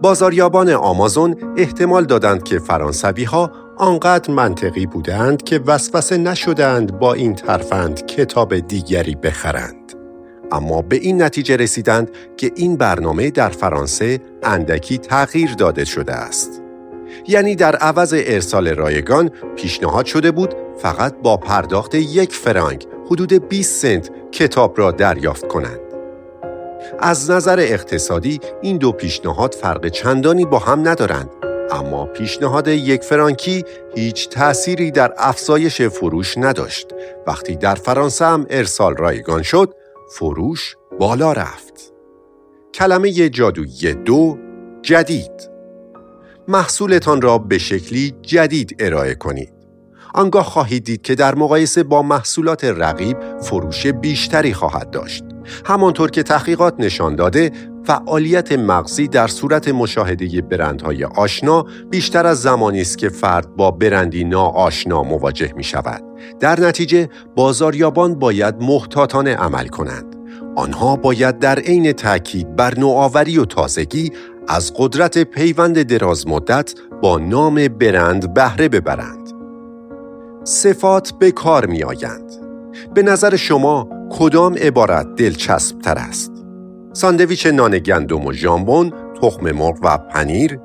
[0.01, 7.35] بازاریابان آمازون احتمال دادند که فرانسوی ها آنقدر منطقی بودند که وسوسه نشدند با این
[7.35, 9.93] ترفند کتاب دیگری بخرند.
[10.51, 16.61] اما به این نتیجه رسیدند که این برنامه در فرانسه اندکی تغییر داده شده است.
[17.27, 23.81] یعنی در عوض ارسال رایگان پیشنهاد شده بود فقط با پرداخت یک فرانک حدود 20
[23.81, 25.79] سنت کتاب را دریافت کنند.
[26.99, 31.29] از نظر اقتصادی این دو پیشنهاد فرق چندانی با هم ندارند
[31.71, 33.63] اما پیشنهاد یک فرانکی
[33.95, 36.87] هیچ تأثیری در افزایش فروش نداشت
[37.27, 39.73] وقتی در فرانسه هم ارسال رایگان شد
[40.11, 41.93] فروش بالا رفت
[42.73, 44.37] کلمه جادویی دو
[44.81, 45.57] جدید
[46.47, 49.53] محصولتان را به شکلی جدید ارائه کنید.
[50.13, 55.23] آنگاه خواهید دید که در مقایسه با محصولات رقیب فروش بیشتری خواهد داشت.
[55.65, 57.51] همانطور که تحقیقات نشان داده
[57.87, 64.23] فعالیت مغزی در صورت مشاهده برندهای آشنا بیشتر از زمانی است که فرد با برندی
[64.23, 66.03] ناآشنا مواجه می شود.
[66.39, 70.15] در نتیجه بازاریابان باید محتاطانه عمل کنند.
[70.55, 74.11] آنها باید در عین تاکید بر نوآوری و تازگی
[74.47, 79.31] از قدرت پیوند دراز مدت با نام برند بهره ببرند.
[80.43, 82.31] صفات به کار می آیند.
[82.93, 86.36] به نظر شما کدام عبارت دلچسب تر است؟
[86.97, 90.59] ساندویچ نان گندم و ژامبون، تخم مرغ و پنیر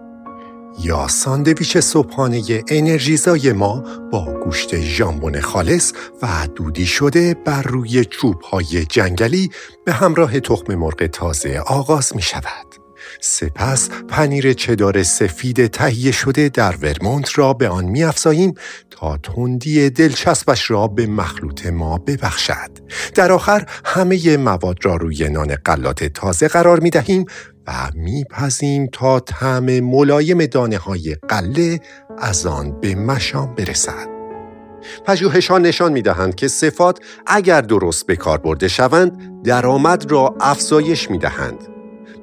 [0.84, 6.26] یا ساندویچ صبحانه انرژیزای ما با گوشت ژامبون خالص و
[6.56, 9.50] دودی شده بر روی چوبهای جنگلی
[9.84, 12.81] به همراه تخم مرغ تازه آغاز می شود.
[13.24, 18.54] سپس پنیر چدار سفید تهیه شده در ورمونت را به آن میافزاییم
[18.90, 22.70] تا تندی دلچسبش را به مخلوط ما ببخشد.
[23.14, 27.24] در آخر همه مواد را روی نان قلات تازه قرار می دهیم
[27.66, 31.80] و میپزیم تا طعم ملایم دانه های قله
[32.18, 34.08] از آن به مشام برسد.
[35.06, 41.10] پژوهشان نشان می دهند که صفات اگر درست به کار برده شوند درآمد را افزایش
[41.10, 41.71] می دهند.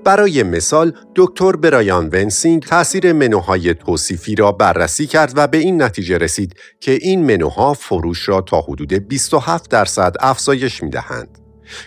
[0.03, 6.17] برای مثال دکتر برایان ونسینگ تاثیر منوهای توصیفی را بررسی کرد و به این نتیجه
[6.17, 11.39] رسید که این منوها فروش را تا حدود 27 درصد افزایش می دهند.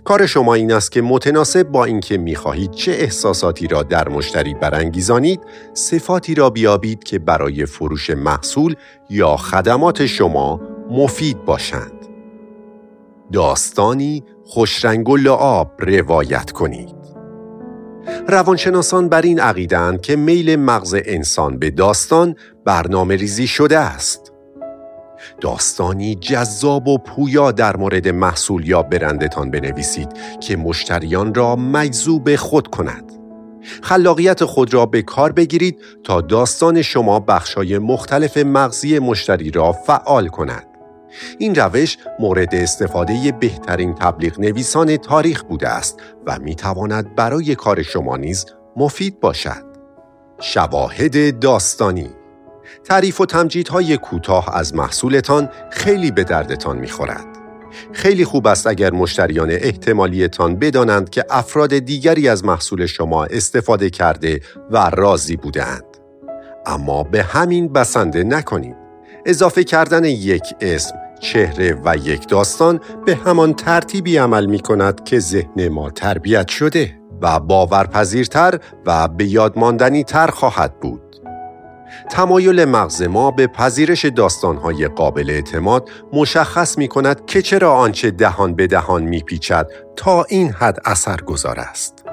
[0.05, 5.41] کار شما این است که متناسب با اینکه می‌خواهید چه احساساتی را در مشتری برانگیزانید
[5.75, 8.75] صفاتی را بیابید که برای فروش محصول
[9.11, 10.61] یا خدمات شما
[10.91, 11.93] مفید باشند
[13.33, 17.02] داستانی خوشرنگ و لعاب روایت کنید
[18.29, 22.35] روانشناسان بر این عقیدند که میل مغز انسان به داستان
[22.65, 24.33] برنامه ریزی شده است.
[25.41, 30.09] داستانی جذاب و پویا در مورد محصول یا برندتان بنویسید
[30.41, 33.13] که مشتریان را مجذوب خود کند.
[33.83, 40.29] خلاقیت خود را به کار بگیرید تا داستان شما بخشای مختلف مغزی مشتری را فعال
[40.29, 40.72] کند.
[41.39, 47.83] این روش مورد استفاده بهترین تبلیغ نویسان تاریخ بوده است و می تواند برای کار
[47.83, 48.47] شما نیز
[48.77, 49.73] مفید باشد.
[50.41, 52.11] شواهد داستانی
[52.85, 57.27] تعریف و تمجیدهای کوتاه از محصولتان خیلی به دردتان می‌خورد.
[57.93, 64.41] خیلی خوب است اگر مشتریان احتمالیتان بدانند که افراد دیگری از محصول شما استفاده کرده
[64.71, 65.85] و راضی بودند.
[66.67, 68.82] اما به همین بسنده نکنید.
[69.27, 75.19] اضافه کردن یک اسم، چهره و یک داستان به همان ترتیبی عمل می کند که
[75.19, 81.03] ذهن ما تربیت شده و باورپذیرتر و به یادماندنی تر خواهد بود.
[82.11, 88.55] تمایل مغز ما به پذیرش داستانهای قابل اعتماد مشخص می کند که چرا آنچه دهان
[88.55, 92.05] به دهان می پیچد تا این حد اثر گذار است.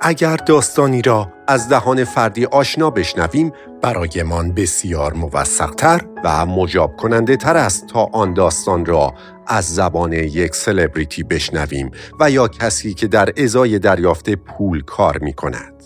[0.00, 7.56] اگر داستانی را از دهان فردی آشنا بشنویم برایمان بسیار موثقتر و مجاب کننده تر
[7.56, 9.14] است تا آن داستان را
[9.46, 11.90] از زبان یک سلبریتی بشنویم
[12.20, 15.82] و یا کسی که در ازای دریافت پول کار می کند.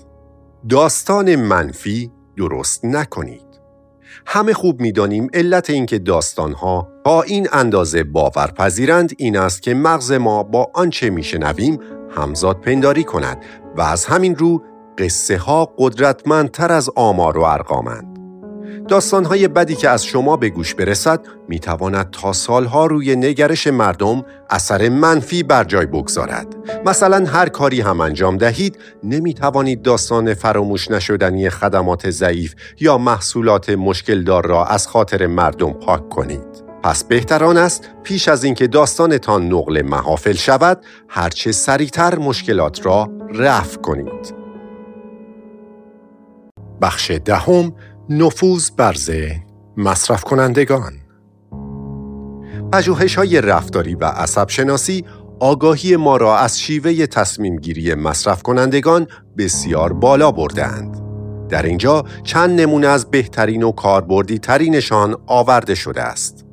[0.69, 3.51] داستان منفی درست نکنید.
[4.27, 10.43] همه خوب می‌دانیم علت اینکه داستانها با این اندازه باورپذیرند این است که مغز ما
[10.43, 11.79] با آنچه میشنویم
[12.11, 13.39] همزاد پنداری کند
[13.77, 14.63] و از همین رو
[15.01, 18.07] قصه ها قدرتمندتر از آمار و ارقامند.
[18.89, 24.25] داستانهای بدی که از شما به گوش برسد می تواند تا سالها روی نگرش مردم
[24.51, 26.57] اثر منفی بر جای بگذارد.
[26.85, 33.71] مثلا هر کاری هم انجام دهید نمی توانید داستان فراموش نشدنی خدمات ضعیف یا محصولات
[33.71, 36.65] مشکلدار را از خاطر مردم پاک کنید.
[36.83, 43.77] پس بهتران است پیش از اینکه داستانتان نقل محافل شود هرچه سریعتر مشکلات را رفع
[43.77, 44.40] کنید.
[46.81, 47.73] بخش دهم
[48.09, 49.43] نفوذ بر ذهن
[49.77, 50.93] مصرف کنندگان
[52.73, 55.05] پژوهش های رفتاری و عصب شناسی
[55.41, 59.07] آگاهی ما را از شیوه تصمیم گیری مصرف کنندگان
[59.39, 61.01] بسیار بالا بردند.
[61.49, 66.47] در اینجا چند نمونه از بهترین و کاربردی ترینشان آورده شده است.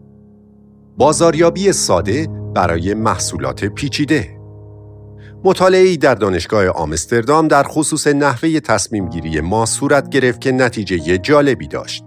[0.97, 4.37] بازاریابی ساده برای محصولات پیچیده
[5.48, 11.68] مطالعه‌ای در دانشگاه آمستردام در خصوص نحوه تصمیم گیری ما صورت گرفت که نتیجه جالبی
[11.68, 12.04] داشت.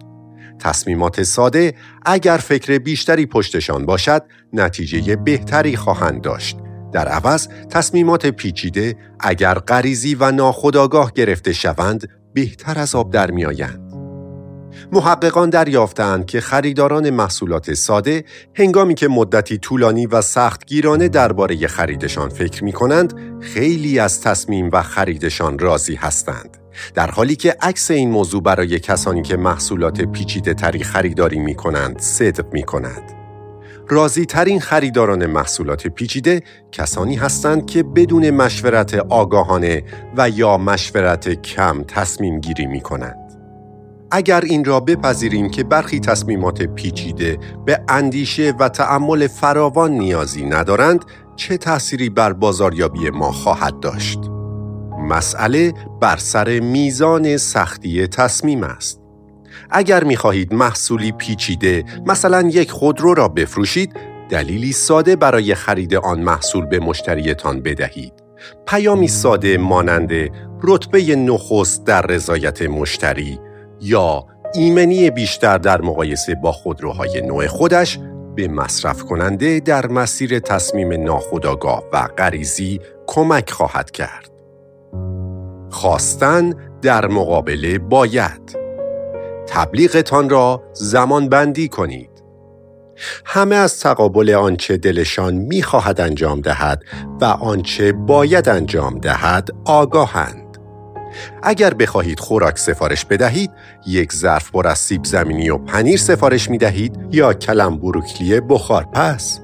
[0.59, 1.75] تصمیمات ساده
[2.07, 4.23] اگر فکر بیشتری پشتشان باشد
[4.53, 6.57] نتیجه بهتری خواهند داشت.
[6.93, 13.90] در عوض تصمیمات پیچیده اگر غریزی و ناخودآگاه گرفته شوند بهتر از آب در میآیند.
[14.93, 22.65] محققان دریافتند که خریداران محصولات ساده هنگامی که مدتی طولانی و سختگیرانه درباره خریدشان فکر
[22.65, 26.57] می کنند خیلی از تصمیم و خریدشان راضی هستند
[26.95, 31.99] در حالی که عکس این موضوع برای کسانی که محصولات پیچیده تری خریداری می کنند
[32.01, 33.03] صدق می کند
[33.89, 36.43] راضی ترین خریداران محصولات پیچیده
[36.73, 39.85] کسانی هستند که بدون مشورت آگاهانه
[40.17, 43.20] و یا مشورت کم تصمیم گیری می کنند.
[44.11, 51.05] اگر این را بپذیریم که برخی تصمیمات پیچیده به اندیشه و تعمل فراوان نیازی ندارند
[51.37, 54.19] چه تأثیری بر بازاریابی ما خواهد داشت؟
[55.09, 59.01] مسئله بر سر میزان سختی تصمیم است.
[59.71, 63.93] اگر می خواهید محصولی پیچیده مثلا یک خودرو را بفروشید
[64.29, 68.13] دلیلی ساده برای خرید آن محصول به مشتریتان بدهید.
[68.67, 70.11] پیامی ساده مانند
[70.63, 73.39] رتبه نخست در رضایت مشتری
[73.81, 77.99] یا ایمنی بیشتر در مقایسه با خودروهای نوع خودش
[78.37, 84.31] به مصرف کننده در مسیر تصمیم ناخودآگاه و غریزی کمک خواهد کرد.
[85.71, 88.59] خواستن در مقابل باید
[89.47, 92.11] تبلیغتان را زمان بندی کنید.
[93.25, 96.83] همه از تقابل آنچه دلشان می‌خواهد انجام دهد
[97.21, 100.50] و آنچه باید انجام دهد آگاهند.
[101.43, 103.51] اگر بخواهید خوراک سفارش بدهید
[103.87, 108.85] یک ظرف پر از سیب زمینی و پنیر سفارش می دهید یا کلم بروکلی بخار
[108.85, 109.41] پس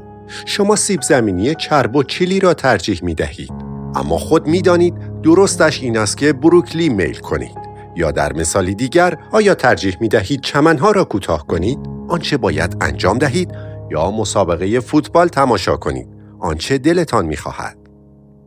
[0.47, 3.53] شما سیب زمینی چرب و چیلی را ترجیح می دهید
[3.95, 7.67] اما خود می دانید درستش این است که بروکلی میل کنید.
[7.97, 11.79] یا در مثالی دیگر آیا ترجیح می دهید چمنها را کوتاه کنید؟
[12.09, 13.55] آنچه باید انجام دهید
[13.91, 16.09] یا مسابقه فوتبال تماشا کنید؟
[16.41, 17.86] آنچه دلتان می خواهد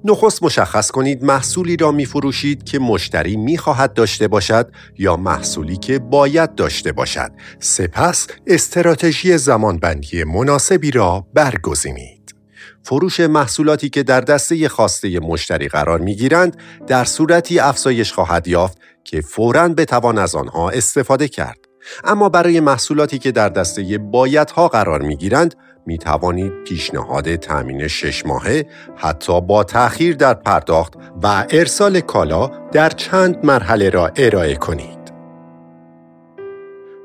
[0.04, 5.78] نخست مشخص کنید محصولی را می فروشید که مشتری می خواهد داشته باشد یا محصولی
[5.78, 7.32] که باید داشته باشد.
[7.60, 12.36] سپس استراتژی زمانبندی مناسبی را برگزینید.
[12.84, 16.58] فروش محصولاتی که در دسته خواسته مشتری قرار می گیرند
[16.88, 21.58] در صورتی افزایش خواهد یافت که فوراً بتوان از آنها استفاده کرد.
[22.04, 25.56] اما برای محصولاتی که در دسته بایدها قرار می گیرند
[25.90, 30.94] می توانید پیشنهاد تأمین شش ماهه حتی با تأخیر در پرداخت
[31.24, 35.14] و ارسال کالا در چند مرحله را ارائه کنید.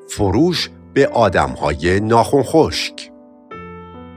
[0.09, 3.11] فروش به آدمهای ناخون خشک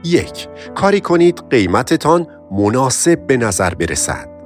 [0.04, 4.37] یک کاری کنید قیمتتان مناسب به نظر برسد.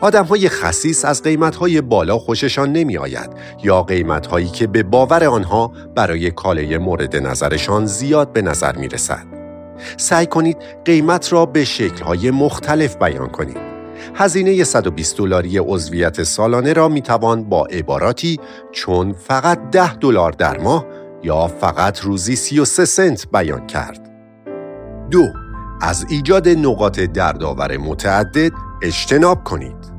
[0.00, 3.30] آدم های خصیص از قیمت های بالا خوششان نمی آید
[3.62, 8.88] یا قیمت هایی که به باور آنها برای کاله مورد نظرشان زیاد به نظر می
[8.88, 9.26] رسد.
[9.96, 13.56] سعی کنید قیمت را به شکل های مختلف بیان کنید.
[14.14, 18.40] هزینه 120 دلاری عضویت سالانه را می توان با عباراتی
[18.72, 20.86] چون فقط 10 دلار در ماه
[21.22, 24.10] یا فقط روزی 33 سنت بیان کرد.
[25.10, 25.26] دو
[25.80, 28.52] از ایجاد نقاط دردآور متعدد
[28.82, 29.90] اجتناب کنید.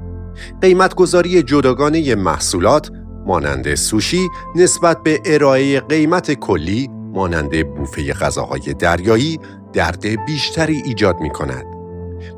[0.61, 2.91] قیمتگذاری جداگانه محصولات
[3.25, 9.39] مانند سوشی نسبت به ارائه قیمت کلی مانند بوفه غذاهای دریایی
[9.73, 11.65] درد بیشتری ایجاد می کند.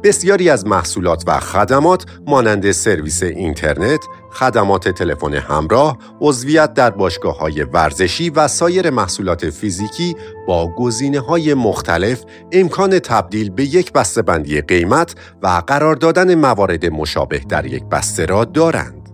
[0.04, 7.64] بسیاری از محصولات و خدمات مانند سرویس اینترنت، خدمات تلفن همراه، عضویت در باشگاه های
[7.64, 10.16] ورزشی و سایر محصولات فیزیکی
[10.48, 13.94] با گزینه های مختلف امکان تبدیل به یک
[14.26, 19.10] بندی قیمت و قرار دادن موارد مشابه در یک بسته را دارند.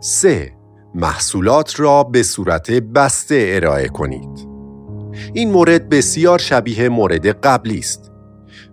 [0.00, 0.52] 3.
[0.94, 4.48] محصولات را به صورت بسته ارائه کنید.
[5.32, 8.05] این مورد بسیار شبیه مورد قبلی است.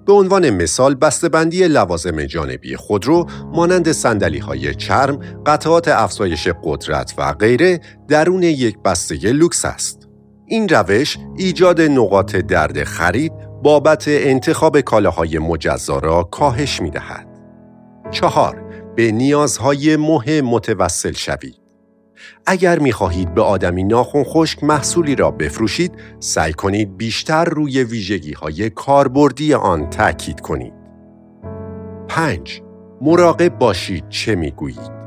[0.06, 7.34] به عنوان مثال بسته‌بندی لوازم جانبی خودرو مانند سندلی های چرم، قطعات افزایش قدرت و
[7.34, 10.08] غیره درون یک بسته لوکس است.
[10.46, 17.28] این روش ایجاد نقاط درد خرید بابت انتخاب کالاهای مجزا را کاهش می دهد.
[18.12, 18.64] چهار
[18.96, 21.63] به نیازهای مهم متوسل شوید.
[22.46, 28.34] اگر می خواهید به آدمی ناخون خشک محصولی را بفروشید، سعی کنید بیشتر روی ویژگی
[28.34, 30.74] های کاربردی آن تاکید کنید.
[32.08, 32.62] 5.
[33.02, 35.04] مراقب باشید چه می گویید.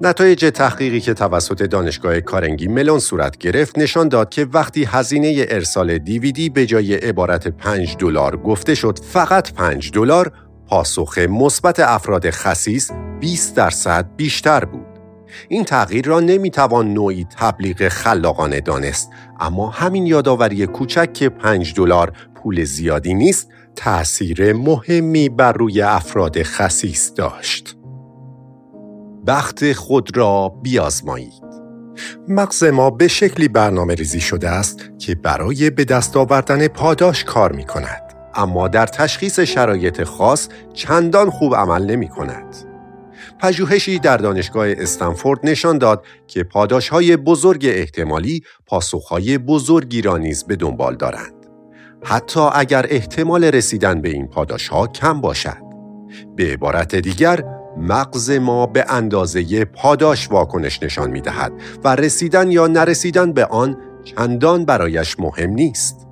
[0.00, 5.98] نتایج تحقیقی که توسط دانشگاه کارنگی ملون صورت گرفت نشان داد که وقتی هزینه ارسال
[5.98, 10.32] دیویدی به جای عبارت 5 دلار گفته شد فقط 5 دلار
[10.66, 12.90] پاسخ مثبت افراد خصیص
[13.20, 14.87] 20 درصد بیشتر بود.
[15.48, 19.10] این تغییر را نمی‌توان نوعی تبلیغ خلاقانه دانست
[19.40, 26.42] اما همین یادآوری کوچک که 5 دلار پول زیادی نیست تأثیر مهمی بر روی افراد
[26.42, 27.76] خصیص داشت.
[29.26, 31.48] بخت خود را بیازمایید.
[32.28, 37.52] مغز ما به شکلی برنامه ریزی شده است که برای به دست آوردن پاداش کار
[37.52, 38.02] می کند.
[38.34, 42.67] اما در تشخیص شرایط خاص چندان خوب عمل نمی کند.
[43.40, 50.56] پژوهشی در دانشگاه استنفورد نشان داد که پاداشهای بزرگ احتمالی پاسخهای بزرگی را نیز به
[50.56, 51.34] دنبال دارند.
[52.04, 55.68] حتی اگر احتمال رسیدن به این پاداشها کم باشد.
[56.36, 57.44] به عبارت دیگر،
[57.76, 61.52] مغز ما به اندازه پاداش واکنش نشان می دهد
[61.84, 66.06] و رسیدن یا نرسیدن به آن چندان برایش مهم نیست.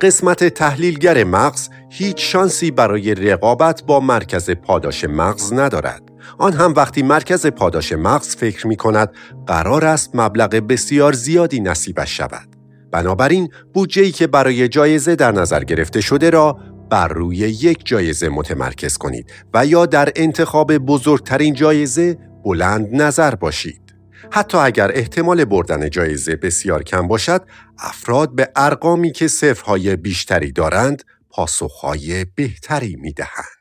[0.00, 6.07] قسمت تحلیلگر مغز هیچ شانسی برای رقابت با مرکز پاداش مغز ندارد.
[6.38, 9.12] آن هم وقتی مرکز پاداش مغز فکر می کند
[9.46, 12.48] قرار است مبلغ بسیار زیادی نصیبش شود.
[12.92, 16.58] بنابراین بودجه‌ای که برای جایزه در نظر گرفته شده را
[16.90, 23.94] بر روی یک جایزه متمرکز کنید و یا در انتخاب بزرگترین جایزه بلند نظر باشید.
[24.32, 27.42] حتی اگر احتمال بردن جایزه بسیار کم باشد،
[27.78, 33.57] افراد به ارقامی که صفرهای بیشتری دارند، پاسخهای بهتری می دهند.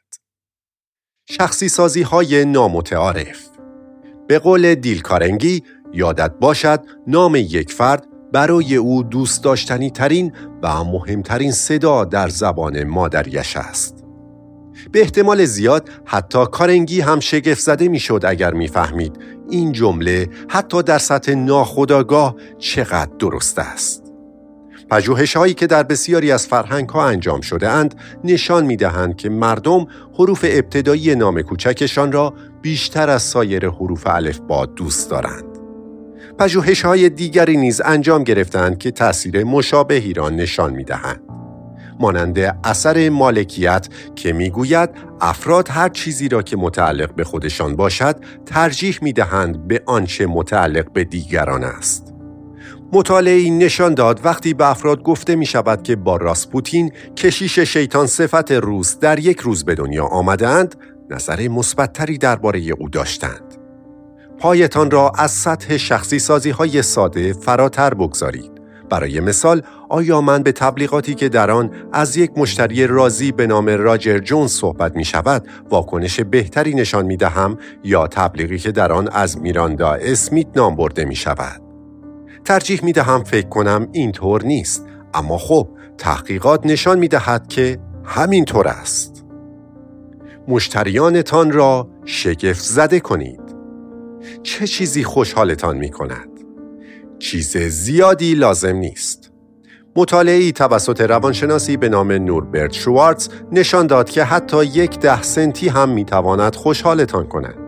[1.29, 3.47] شخصی سازی های نامتعارف
[4.27, 5.63] به قول دیل کارنگی
[5.93, 10.33] یادت باشد نام یک فرد برای او دوست داشتنی ترین
[10.63, 14.03] و مهمترین صدا در زبان مادریش است.
[14.91, 20.97] به احتمال زیاد حتی کارنگی هم شگفت زده می‌شد اگر می‌فهمید این جمله حتی در
[20.97, 24.06] سطح ناخودآگاه چقدر درست است.
[24.89, 29.29] پژوهش هایی که در بسیاری از فرهنگ ها انجام شده اند نشان می دهند که
[29.29, 35.43] مردم حروف ابتدایی نام کوچکشان را بیشتر از سایر حروف الف با دوست دارند.
[36.39, 41.21] پژوهش های دیگری نیز انجام گرفتند که تاثیر مشابهی را نشان می دهند.
[41.99, 44.89] مانند اثر مالکیت که می‌گوید
[45.21, 48.15] افراد هر چیزی را که متعلق به خودشان باشد
[48.45, 52.16] ترجیح می دهند به آنچه متعلق به دیگران است.
[52.93, 58.51] مطالعه نشان داد وقتی به افراد گفته می شود که با راسپوتین کشیش شیطان صفت
[58.51, 60.75] روس در یک روز به دنیا آمدند
[61.09, 63.55] نظر مثبتتری درباره او داشتند.
[64.39, 68.51] پایتان را از سطح شخصی سازی های ساده فراتر بگذارید.
[68.89, 73.69] برای مثال آیا من به تبلیغاتی که در آن از یک مشتری راضی به نام
[73.69, 79.09] راجر جونز صحبت می شود واکنش بهتری نشان می دهم یا تبلیغی که در آن
[79.11, 81.66] از میراندا اسمیت نام برده می شود
[82.47, 85.67] ترجیح می دهم فکر کنم اینطور نیست اما خب
[85.97, 89.25] تحقیقات نشان می دهد که همینطور است
[90.47, 93.41] مشتریانتان را شگفت زده کنید
[94.43, 96.29] چه چیزی خوشحالتان می کند؟
[97.19, 99.31] چیز زیادی لازم نیست.
[99.95, 105.89] مطالعه توسط روانشناسی به نام نوربرت شوارتز نشان داد که حتی یک ده سنتی هم
[105.89, 107.66] می تواند خوشحالتان کند.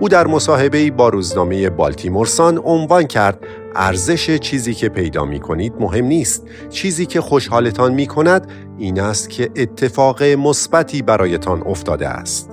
[0.00, 3.38] او در مصاحبه با روزنامه بالتیمورسان عنوان کرد
[3.74, 6.46] ارزش چیزی که پیدا می کنید مهم نیست.
[6.70, 12.50] چیزی که خوشحالتان می کند این است که اتفاق مثبتی برایتان افتاده است.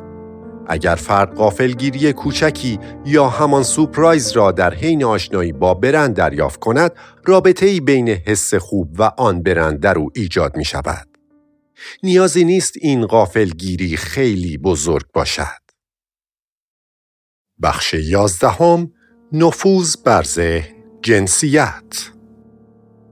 [0.68, 6.92] اگر فرد قافلگیری کوچکی یا همان سوپرایز را در حین آشنایی با برند دریافت کند
[7.26, 11.08] رابطه ای بین حس خوب و آن برند در او ایجاد می شود.
[12.04, 15.65] نیازی نیست این قافلگیری خیلی بزرگ باشد.
[17.62, 18.92] بخش یازدهم
[19.32, 22.16] نفوذ بر ذهن جنسیت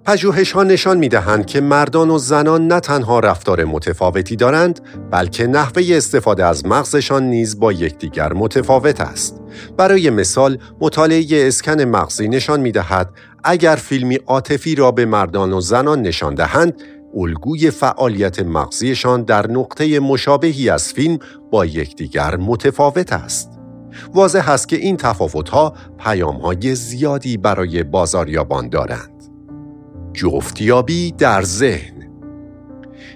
[0.06, 4.80] پژوهش ها نشان می دهند که مردان و زنان نه تنها رفتار متفاوتی دارند
[5.12, 9.42] بلکه نحوه استفاده از مغزشان نیز با یکدیگر متفاوت است.
[9.78, 13.10] برای مثال مطالعه اسکن مغزی نشان می دهد
[13.44, 16.82] اگر فیلمی عاطفی را به مردان و زنان نشان دهند
[17.16, 21.20] الگوی فعالیت مغزیشان در نقطه مشابهی از فیلم
[21.52, 23.53] با یکدیگر متفاوت است.
[24.14, 29.24] واضح است که این تفاوت‌ها پیام‌های زیادی برای بازاریابان دارند.
[30.14, 31.94] جفتیابی در ذهن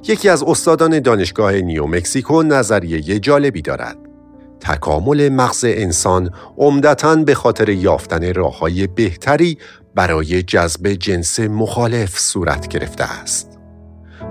[0.07, 3.97] یکی از استادان دانشگاه نیومکسیکو نظریه جالبی دارد.
[4.59, 9.57] تکامل مغز انسان عمدتا به خاطر یافتن راههای بهتری
[9.95, 13.56] برای جذب جنس مخالف صورت گرفته است.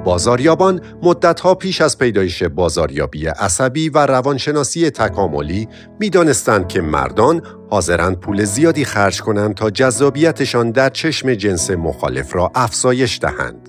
[0.04, 5.68] بازاریابان مدتها پیش از پیدایش بازاریابی عصبی و روانشناسی تکاملی
[6.00, 12.52] می‌دانستند که مردان حاضرند پول زیادی خرج کنند تا جذابیتشان در چشم جنس مخالف را
[12.54, 13.68] افزایش دهند.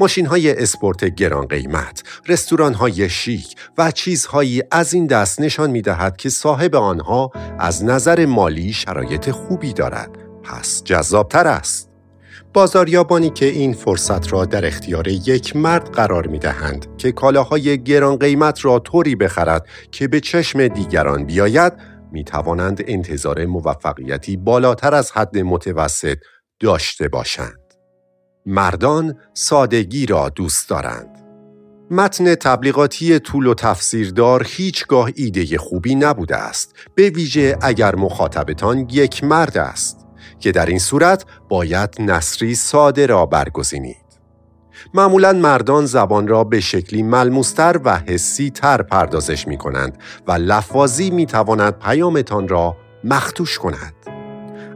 [0.00, 5.82] ماشین های اسپورت گران قیمت، رستوران های شیک و چیزهایی از این دست نشان می
[5.82, 10.10] دهد که صاحب آنها از نظر مالی شرایط خوبی دارد.
[10.42, 11.93] پس جذابتر است.
[12.54, 18.16] بازاریابانی که این فرصت را در اختیار یک مرد قرار می دهند که کالاهای گران
[18.16, 21.72] قیمت را طوری بخرد که به چشم دیگران بیاید
[22.12, 26.18] می توانند انتظار موفقیتی بالاتر از حد متوسط
[26.60, 27.60] داشته باشند.
[28.46, 31.24] مردان سادگی را دوست دارند.
[31.90, 39.24] متن تبلیغاتی طول و تفسیردار هیچگاه ایده خوبی نبوده است به ویژه اگر مخاطبتان یک
[39.24, 40.03] مرد است.
[40.44, 43.96] که در این صورت باید نصری ساده را برگزینید.
[44.94, 51.10] معمولا مردان زبان را به شکلی ملموستر و حسی تر پردازش می کنند و لفاظی
[51.10, 53.94] می تواند پیامتان را مختوش کند.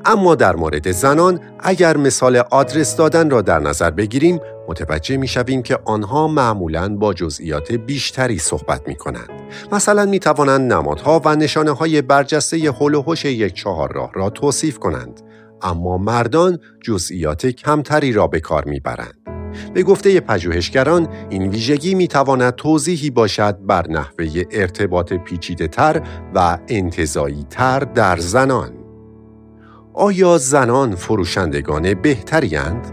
[0.05, 5.63] اما در مورد زنان اگر مثال آدرس دادن را در نظر بگیریم متوجه می شویم
[5.63, 9.31] که آنها معمولا با جزئیات بیشتری صحبت می کنند.
[9.73, 14.79] مثلا می توانند نمادها و نشانه های برجسته حل و یک چهار راه را توصیف
[14.79, 15.28] کنند
[15.63, 19.15] اما مردان جزئیات کمتری را به کار می‌برند.
[19.75, 26.03] به گفته پژوهشگران این ویژگی می تواند توضیحی باشد بر نحوه ارتباط پیچیده تر
[26.35, 28.73] و انتظایی تر در زنان.
[29.95, 32.93] آیا زنان فروشندگان بهتری هند؟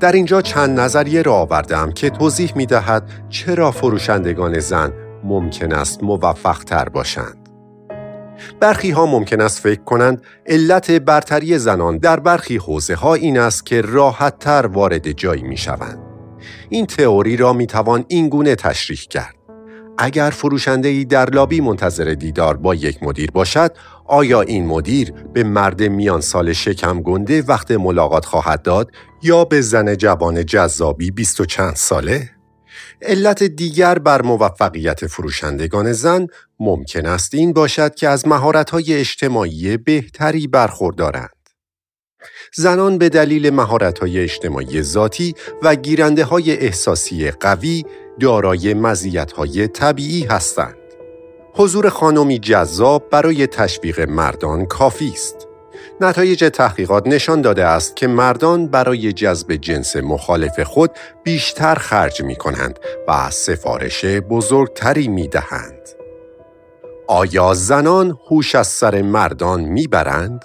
[0.00, 4.92] در اینجا چند نظریه را آوردم که توضیح می دهد چرا فروشندگان زن
[5.24, 7.41] ممکن است موفق تر باشند.
[8.60, 13.66] برخی ها ممکن است فکر کنند علت برتری زنان در برخی حوزه ها این است
[13.66, 15.98] که راحت تر وارد جایی می شوند.
[16.68, 19.34] این تئوری را می توان این گونه تشریح کرد.
[19.98, 25.44] اگر فروشنده ای در لابی منتظر دیدار با یک مدیر باشد، آیا این مدیر به
[25.44, 28.90] مرد میان سال شکم گنده وقت ملاقات خواهد داد
[29.22, 32.30] یا به زن جوان جذابی بیست و چند ساله؟
[33.02, 36.26] علت دیگر بر موفقیت فروشندگان زن
[36.60, 41.48] ممکن است این باشد که از مهارت‌های اجتماعی بهتری برخوردارند.
[42.54, 47.84] زنان به دلیل مهارت‌های اجتماعی ذاتی و گیرنده های احساسی قوی
[48.20, 50.76] دارای مزیت‌های طبیعی هستند.
[51.54, 55.48] حضور خانمی جذاب برای تشویق مردان کافی است.
[56.00, 60.90] نتایج تحقیقات نشان داده است که مردان برای جذب جنس مخالف خود
[61.24, 62.78] بیشتر خرج می کنند
[63.08, 65.88] و سفارش بزرگتری می دهند.
[67.08, 70.44] آیا زنان هوش از سر مردان می برند؟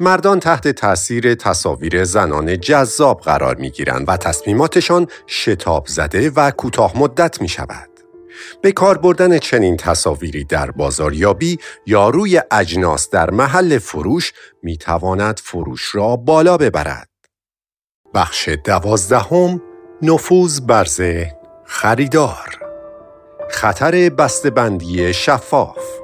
[0.00, 6.98] مردان تحت تاثیر تصاویر زنان جذاب قرار می گیرند و تصمیماتشان شتاب زده و کوتاه
[6.98, 7.91] مدت می شود.
[8.62, 14.32] به کار بردن چنین تصاویری در بازاریابی یا روی اجناس در محل فروش
[14.62, 17.08] می تواند فروش را بالا ببرد.
[18.14, 19.62] بخش دوازدهم
[20.02, 20.86] نفوذ بر
[21.64, 22.58] خریدار
[23.50, 26.01] خطر بسته‌بندی شفاف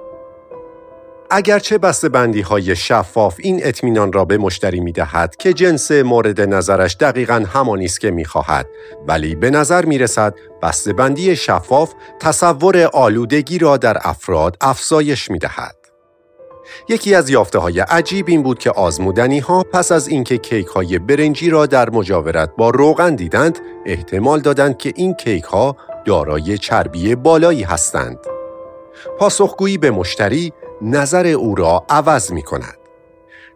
[1.30, 6.96] اگرچه بندی های شفاف این اطمینان را به مشتری می دهد که جنس مورد نظرش
[7.00, 8.66] دقیقا همانی است که می خواهد
[9.08, 10.34] ولی به نظر می رسد
[10.96, 15.76] بندی شفاف تصور آلودگی را در افراد افزایش می دهد.
[16.88, 20.98] یکی از یافته های عجیب این بود که آزمودنی ها پس از اینکه کیک های
[20.98, 27.14] برنجی را در مجاورت با روغن دیدند احتمال دادند که این کیک ها دارای چربی
[27.14, 28.18] بالایی هستند.
[29.18, 30.52] پاسخگویی به مشتری
[30.82, 32.74] نظر او را عوض می کند.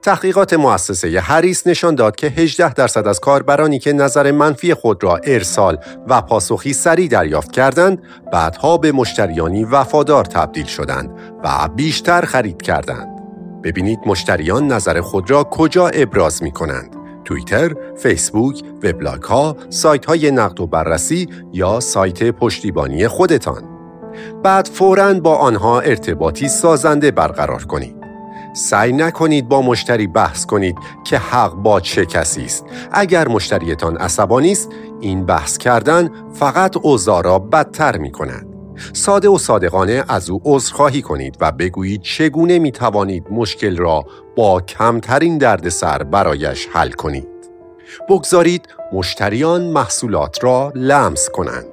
[0.02, 5.20] تحقیقات مؤسسه هریس نشان داد که 18 درصد از کاربرانی که نظر منفی خود را
[5.24, 5.78] ارسال
[6.08, 11.10] و پاسخی سریع دریافت کردند، بعدها به مشتریانی وفادار تبدیل شدند
[11.44, 13.08] و بیشتر خرید کردند.
[13.62, 16.96] ببینید مشتریان نظر خود را کجا ابراز می کنند.
[17.24, 23.71] توییتر، فیسبوک، وبلاگ ها، سایت های نقد و بررسی یا سایت پشتیبانی خودتان.
[24.42, 27.96] بعد فوراً با آنها ارتباطی سازنده برقرار کنید.
[28.54, 32.64] سعی نکنید با مشتری بحث کنید که حق با چه کسی است.
[32.92, 34.68] اگر مشتریتان عصبانی است،
[35.00, 38.46] این بحث کردن فقط اوضاع را بدتر می کند.
[38.92, 44.04] ساده و صادقانه از او عذرخواهی کنید و بگویید چگونه می توانید مشکل را
[44.36, 47.28] با کمترین دردسر برایش حل کنید.
[48.08, 51.71] بگذارید مشتریان محصولات را لمس کنند.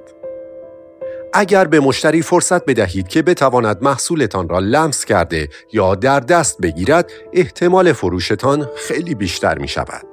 [1.32, 7.10] اگر به مشتری فرصت بدهید که بتواند محصولتان را لمس کرده یا در دست بگیرد
[7.32, 10.06] احتمال فروشتان خیلی بیشتر می شود.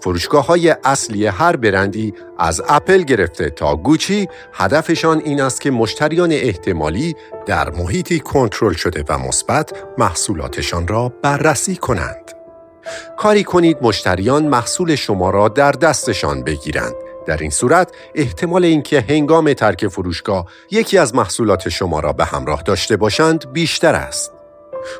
[0.00, 6.32] فروشگاه های اصلی هر برندی از اپل گرفته تا گوچی هدفشان این است که مشتریان
[6.32, 7.14] احتمالی
[7.46, 12.32] در محیطی کنترل شده و مثبت محصولاتشان را بررسی کنند.
[13.16, 16.94] کاری کنید مشتریان محصول شما را در دستشان بگیرند
[17.26, 22.62] در این صورت احتمال اینکه هنگام ترک فروشگاه یکی از محصولات شما را به همراه
[22.62, 24.32] داشته باشند بیشتر است.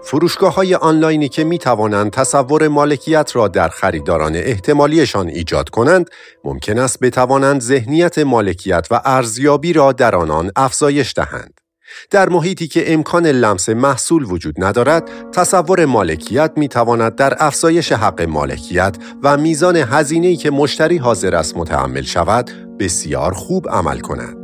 [0.05, 6.11] فروشگاه های آنلاینی که می توانند تصور مالکیت را در خریداران احتمالیشان ایجاد کنند،
[6.45, 11.62] ممکن است بتوانند ذهنیت مالکیت و ارزیابی را در آنان افزایش دهند.
[12.11, 18.23] در محیطی که امکان لمس محصول وجود ندارد، تصور مالکیت می تواند در افزایش حق
[18.23, 24.37] مالکیت و میزان هزینه‌ای که مشتری حاضر است متحمل شود، بسیار خوب عمل کند.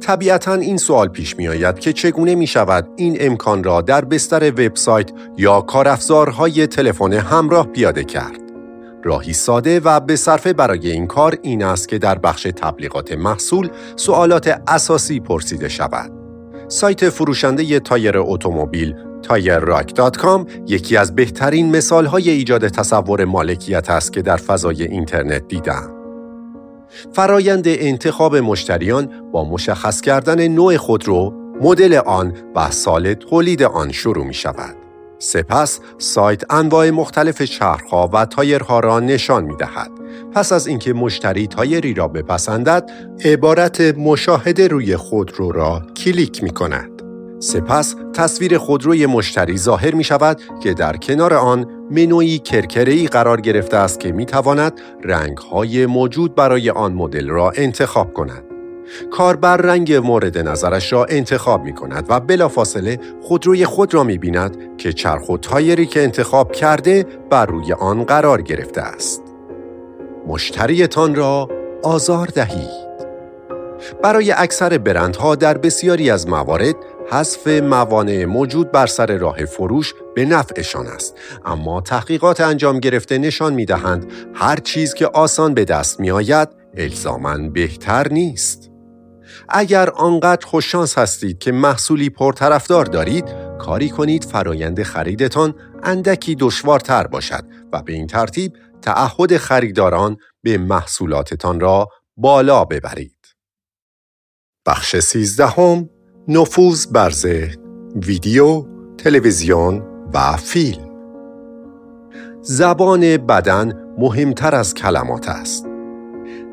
[0.00, 4.50] طبیعتا این سوال پیش می آید که چگونه می شود این امکان را در بستر
[4.50, 8.40] وبسایت یا کارافزارهای تلفن همراه پیاده کرد.
[9.04, 13.68] راهی ساده و به صرفه برای این کار این است که در بخش تبلیغات محصول
[13.96, 16.19] سوالات اساسی پرسیده شود.
[16.70, 24.36] سایت فروشنده تایر اتومبیل TireRack.com یکی از بهترین مثالهای ایجاد تصور مالکیت است که در
[24.36, 25.90] فضای اینترنت دیدم.
[27.12, 34.26] فرایند انتخاب مشتریان با مشخص کردن نوع خودرو، مدل آن و سال تولید آن شروع
[34.26, 34.79] می شود.
[35.22, 39.90] سپس سایت انواع مختلف چرخها و تایرها را نشان می دهد.
[40.32, 42.90] پس از اینکه مشتری تایری را بپسندد،
[43.24, 47.02] عبارت مشاهده روی خودرو را کلیک می کند.
[47.38, 53.76] سپس تصویر خودروی مشتری ظاهر می شود که در کنار آن منوی کرکره‌ای قرار گرفته
[53.76, 58.49] است که می تواند رنگ‌های موجود برای آن مدل را انتخاب کند.
[59.10, 64.76] کاربر رنگ مورد نظرش را انتخاب می کند و بلافاصله خودروی خود را می بیند
[64.78, 69.22] که چرخ و تایری که انتخاب کرده بر روی آن قرار گرفته است.
[70.26, 71.48] مشتریتان را
[71.82, 72.90] آزار دهید.
[74.02, 76.74] برای اکثر برندها در بسیاری از موارد
[77.10, 81.14] حذف موانع موجود بر سر راه فروش به نفعشان است
[81.44, 86.48] اما تحقیقات انجام گرفته نشان می دهند هر چیز که آسان به دست می آید
[86.76, 88.69] الزامن بهتر نیست
[89.50, 93.24] اگر آنقدر خوششانس هستید که محصولی پرطرفدار دارید
[93.58, 98.52] کاری کنید فرایند خریدتان اندکی دشوارتر باشد و به این ترتیب
[98.82, 103.26] تعهد خریداران به محصولاتتان را بالا ببرید.
[104.66, 105.88] بخش سیزدهم
[106.28, 107.12] نفوذ بر
[107.96, 108.66] ویدیو،
[108.98, 109.82] تلویزیون
[110.14, 110.90] و فیلم
[112.42, 115.69] زبان بدن مهمتر از کلمات است.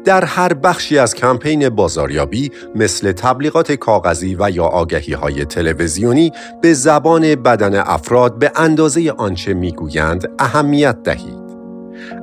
[0.07, 6.31] در هر بخشی از کمپین بازاریابی مثل تبلیغات کاغذی و یا آگهی های تلویزیونی
[6.61, 11.47] به زبان بدن افراد به اندازه آنچه می‌گویند اهمیت دهید.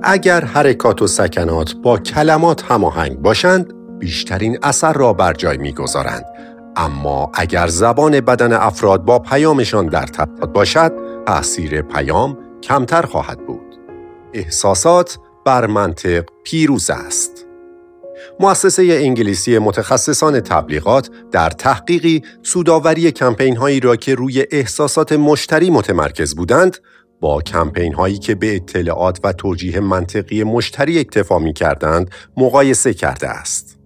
[0.03, 6.25] اگر حرکات و سکنات با کلمات هماهنگ باشند بیشترین اثر را بر جای می‌گذارند.
[6.77, 10.93] اما اگر زبان بدن افراد با پیامشان در تضاد باشد
[11.27, 13.79] تاثیر پیام کمتر خواهد بود.
[14.33, 17.34] احساسات بر منطق پیروز است.
[18.41, 26.35] مؤسسه انگلیسی متخصصان تبلیغات در تحقیقی سوداوری کمپین هایی را که روی احساسات مشتری متمرکز
[26.35, 26.77] بودند
[27.21, 33.29] با کمپین هایی که به اطلاعات و توجیه منطقی مشتری اکتفا می کردند مقایسه کرده
[33.29, 33.79] است.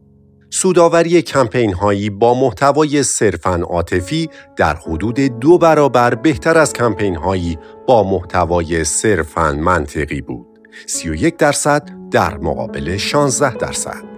[0.50, 7.58] سوداوری کمپین هایی با محتوای صرفاً عاطفی در حدود دو برابر بهتر از کمپین هایی
[7.86, 10.46] با محتوای صرفاً منطقی بود.
[10.86, 14.17] 31 درصد در مقابل 16 درصد.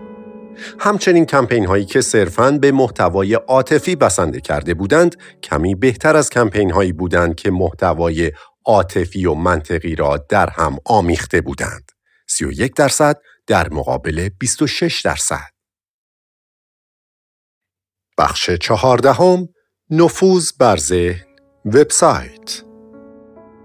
[0.78, 6.70] همچنین کمپین هایی که صرفاً به محتوای عاطفی بسنده کرده بودند کمی بهتر از کمپین
[6.70, 8.32] هایی بودند که محتوای
[8.65, 11.93] عاطفی و منطقی را در هم آمیخته بودند.
[12.28, 13.16] 31 درصد
[13.47, 15.51] در مقابل 26 درصد.
[18.19, 19.49] بخش چهاردهم
[19.91, 21.27] نفوذ بر ذهن
[21.65, 22.62] وبسایت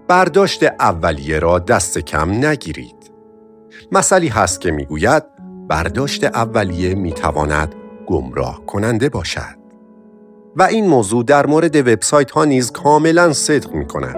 [0.08, 3.12] برداشت اولیه را دست کم نگیرید.
[3.92, 5.22] مثلی هست که می‌گوید
[5.68, 7.74] برداشت اولیه می‌تواند
[8.06, 9.56] گمراه کننده باشد.
[10.56, 14.16] و این موضوع در مورد وبسایت ها نیز کاملا صدق می کند.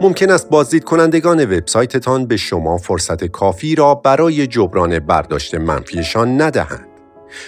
[0.00, 6.88] ممکن است بازدید کنندگان وبسایتتان به شما فرصت کافی را برای جبران برداشت منفیشان ندهند.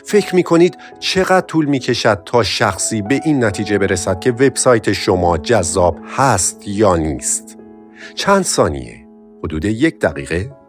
[0.05, 4.93] فکر می کنید چقدر طول می کشد تا شخصی به این نتیجه برسد که وبسایت
[4.93, 7.59] شما جذاب هست یا نیست؟
[8.15, 9.07] چند ثانیه؟
[9.45, 10.66] حدود یک دقیقه؟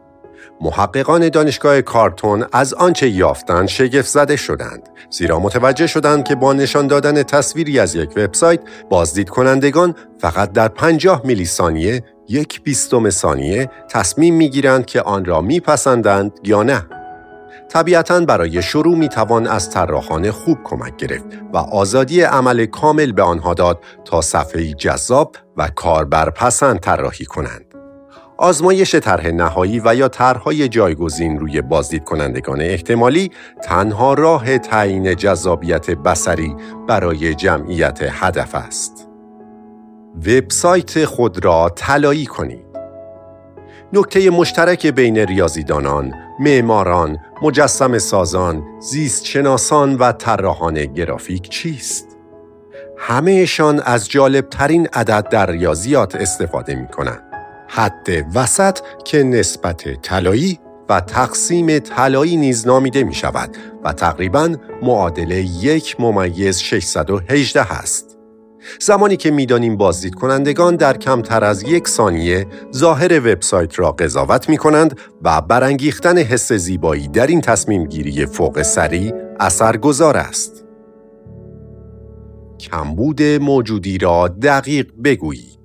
[0.62, 6.88] محققان دانشگاه کارتون از آنچه یافتند شگفت زده شدند زیرا متوجه شدند که با نشان
[6.88, 8.60] دادن تصویری از یک وبسایت
[8.90, 15.42] بازدید کنندگان فقط در 50 میلی ثانیه یک بیستم ثانیه تصمیم می‌گیرند که آن را
[15.42, 16.86] میپسندند یا نه
[17.70, 23.24] طبیعتا برای شروع می توان از طراحان خوب کمک گرفت و آزادی عمل کامل به
[23.24, 27.67] آنها داد تا صفحه جذاب و کاربرپسند طراحی کنند.
[28.38, 33.32] آزمایش طرح نهایی و یا طرحهای جایگزین روی بازدید کنندگان احتمالی
[33.64, 36.56] تنها راه تعیین جذابیت بسری
[36.88, 39.08] برای جمعیت هدف است.
[40.28, 42.68] وبسایت خود را طلایی کنید.
[43.94, 52.18] نکته مشترک بین ریاضیدانان، معماران، مجسم سازان، زیستشناسان و طراحان گرافیک چیست؟
[52.98, 57.27] همهشان از جالبترین عدد در ریاضیات استفاده می کنند.
[57.68, 65.32] حد وسط که نسبت طلایی و تقسیم طلایی نیز نامیده می شود و تقریبا معادل
[65.62, 68.18] یک ممیز 618 است.
[68.80, 74.58] زمانی که می‌دانیم بازدید کنندگان در کمتر از یک ثانیه ظاهر وبسایت را قضاوت می
[74.58, 80.66] کنند و برانگیختن حس زیبایی در این تصمیم گیری فوق سری اثرگذار است.
[82.60, 85.57] کمبود موجودی را دقیق بگویید.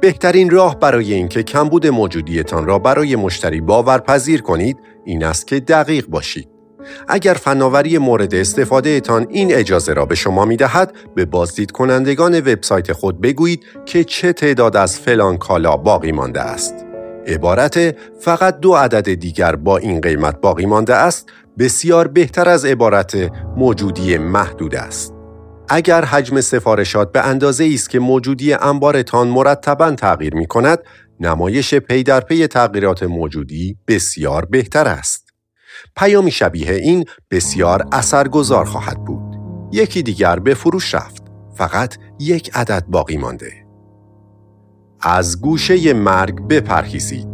[0.00, 6.06] بهترین راه برای اینکه کمبود موجودیتان را برای مشتری باورپذیر کنید این است که دقیق
[6.06, 6.48] باشید.
[7.08, 12.38] اگر فناوری مورد استفاده تان این اجازه را به شما می دهد به بازدید کنندگان
[12.38, 16.74] وبسایت خود بگویید که چه تعداد از فلان کالا باقی مانده است.
[17.26, 23.30] عبارت فقط دو عدد دیگر با این قیمت باقی مانده است بسیار بهتر از عبارت
[23.56, 25.17] موجودی محدود است.
[25.68, 30.78] اگر حجم سفارشات به اندازه است که موجودی انبارتان مرتبا تغییر می کند،
[31.20, 35.28] نمایش پی در پی تغییرات موجودی بسیار بهتر است.
[35.96, 39.36] پیامی شبیه این بسیار اثرگذار خواهد بود.
[39.72, 41.22] یکی دیگر به فروش رفت.
[41.56, 43.52] فقط یک عدد باقی مانده.
[45.00, 47.28] از گوشه مرگ بپرهیزید.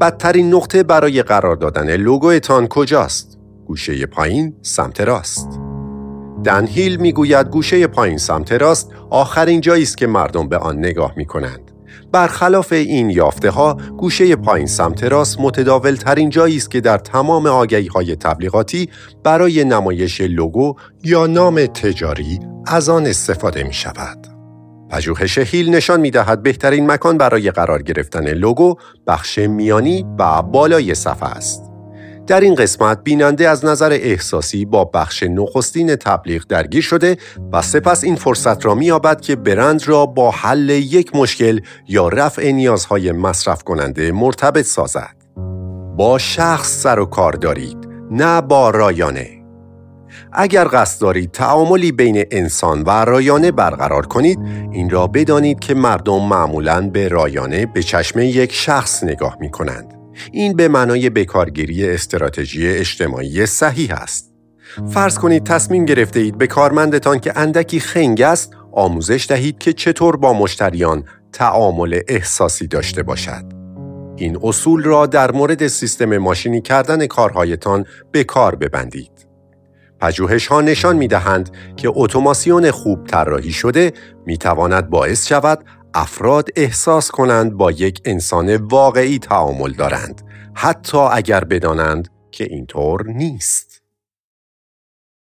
[0.00, 5.69] بدترین نقطه برای قرار دادن لوگوتان کجاست؟ گوشه پایین سمت راست.
[6.44, 11.24] دنهیل می‌گوید گوشه پایین سمت راست آخرین جایی است که مردم به آن نگاه می
[11.24, 11.70] کنند.
[12.12, 17.46] برخلاف این یافته ها گوشه پایین سمت راست متداول ترین جایی است که در تمام
[17.46, 18.88] آگهی های تبلیغاتی
[19.24, 24.26] برای نمایش لوگو یا نام تجاری از آن استفاده می شود.
[24.90, 28.74] پژوهش هیل نشان می دهد بهترین مکان برای قرار گرفتن لوگو
[29.06, 31.69] بخش میانی و بالای صفحه است.
[32.30, 37.16] در این قسمت بیننده از نظر احساسی با بخش نخستین تبلیغ درگیر شده
[37.52, 42.50] و سپس این فرصت را می‌یابد که برند را با حل یک مشکل یا رفع
[42.52, 45.16] نیازهای مصرف کننده مرتبط سازد.
[45.96, 49.28] با شخص سر و کار دارید، نه با رایانه.
[50.32, 54.38] اگر قصد دارید تعاملی بین انسان و رایانه برقرار کنید
[54.72, 59.99] این را بدانید که مردم معمولاً به رایانه به چشم یک شخص نگاه می کنند.
[60.32, 64.32] این به معنای بکارگیری استراتژی اجتماعی صحیح است.
[64.90, 70.16] فرض کنید تصمیم گرفته اید به کارمندتان که اندکی خنگ است آموزش دهید که چطور
[70.16, 73.44] با مشتریان تعامل احساسی داشته باشد.
[74.16, 79.26] این اصول را در مورد سیستم ماشینی کردن کارهایتان به کار ببندید.
[80.00, 83.92] پژوهش ها نشان می دهند که اتوماسیون خوب طراحی شده
[84.26, 85.64] می تواند باعث شود
[85.94, 90.22] افراد احساس کنند با یک انسان واقعی تعامل دارند
[90.54, 93.69] حتی اگر بدانند که اینطور نیست.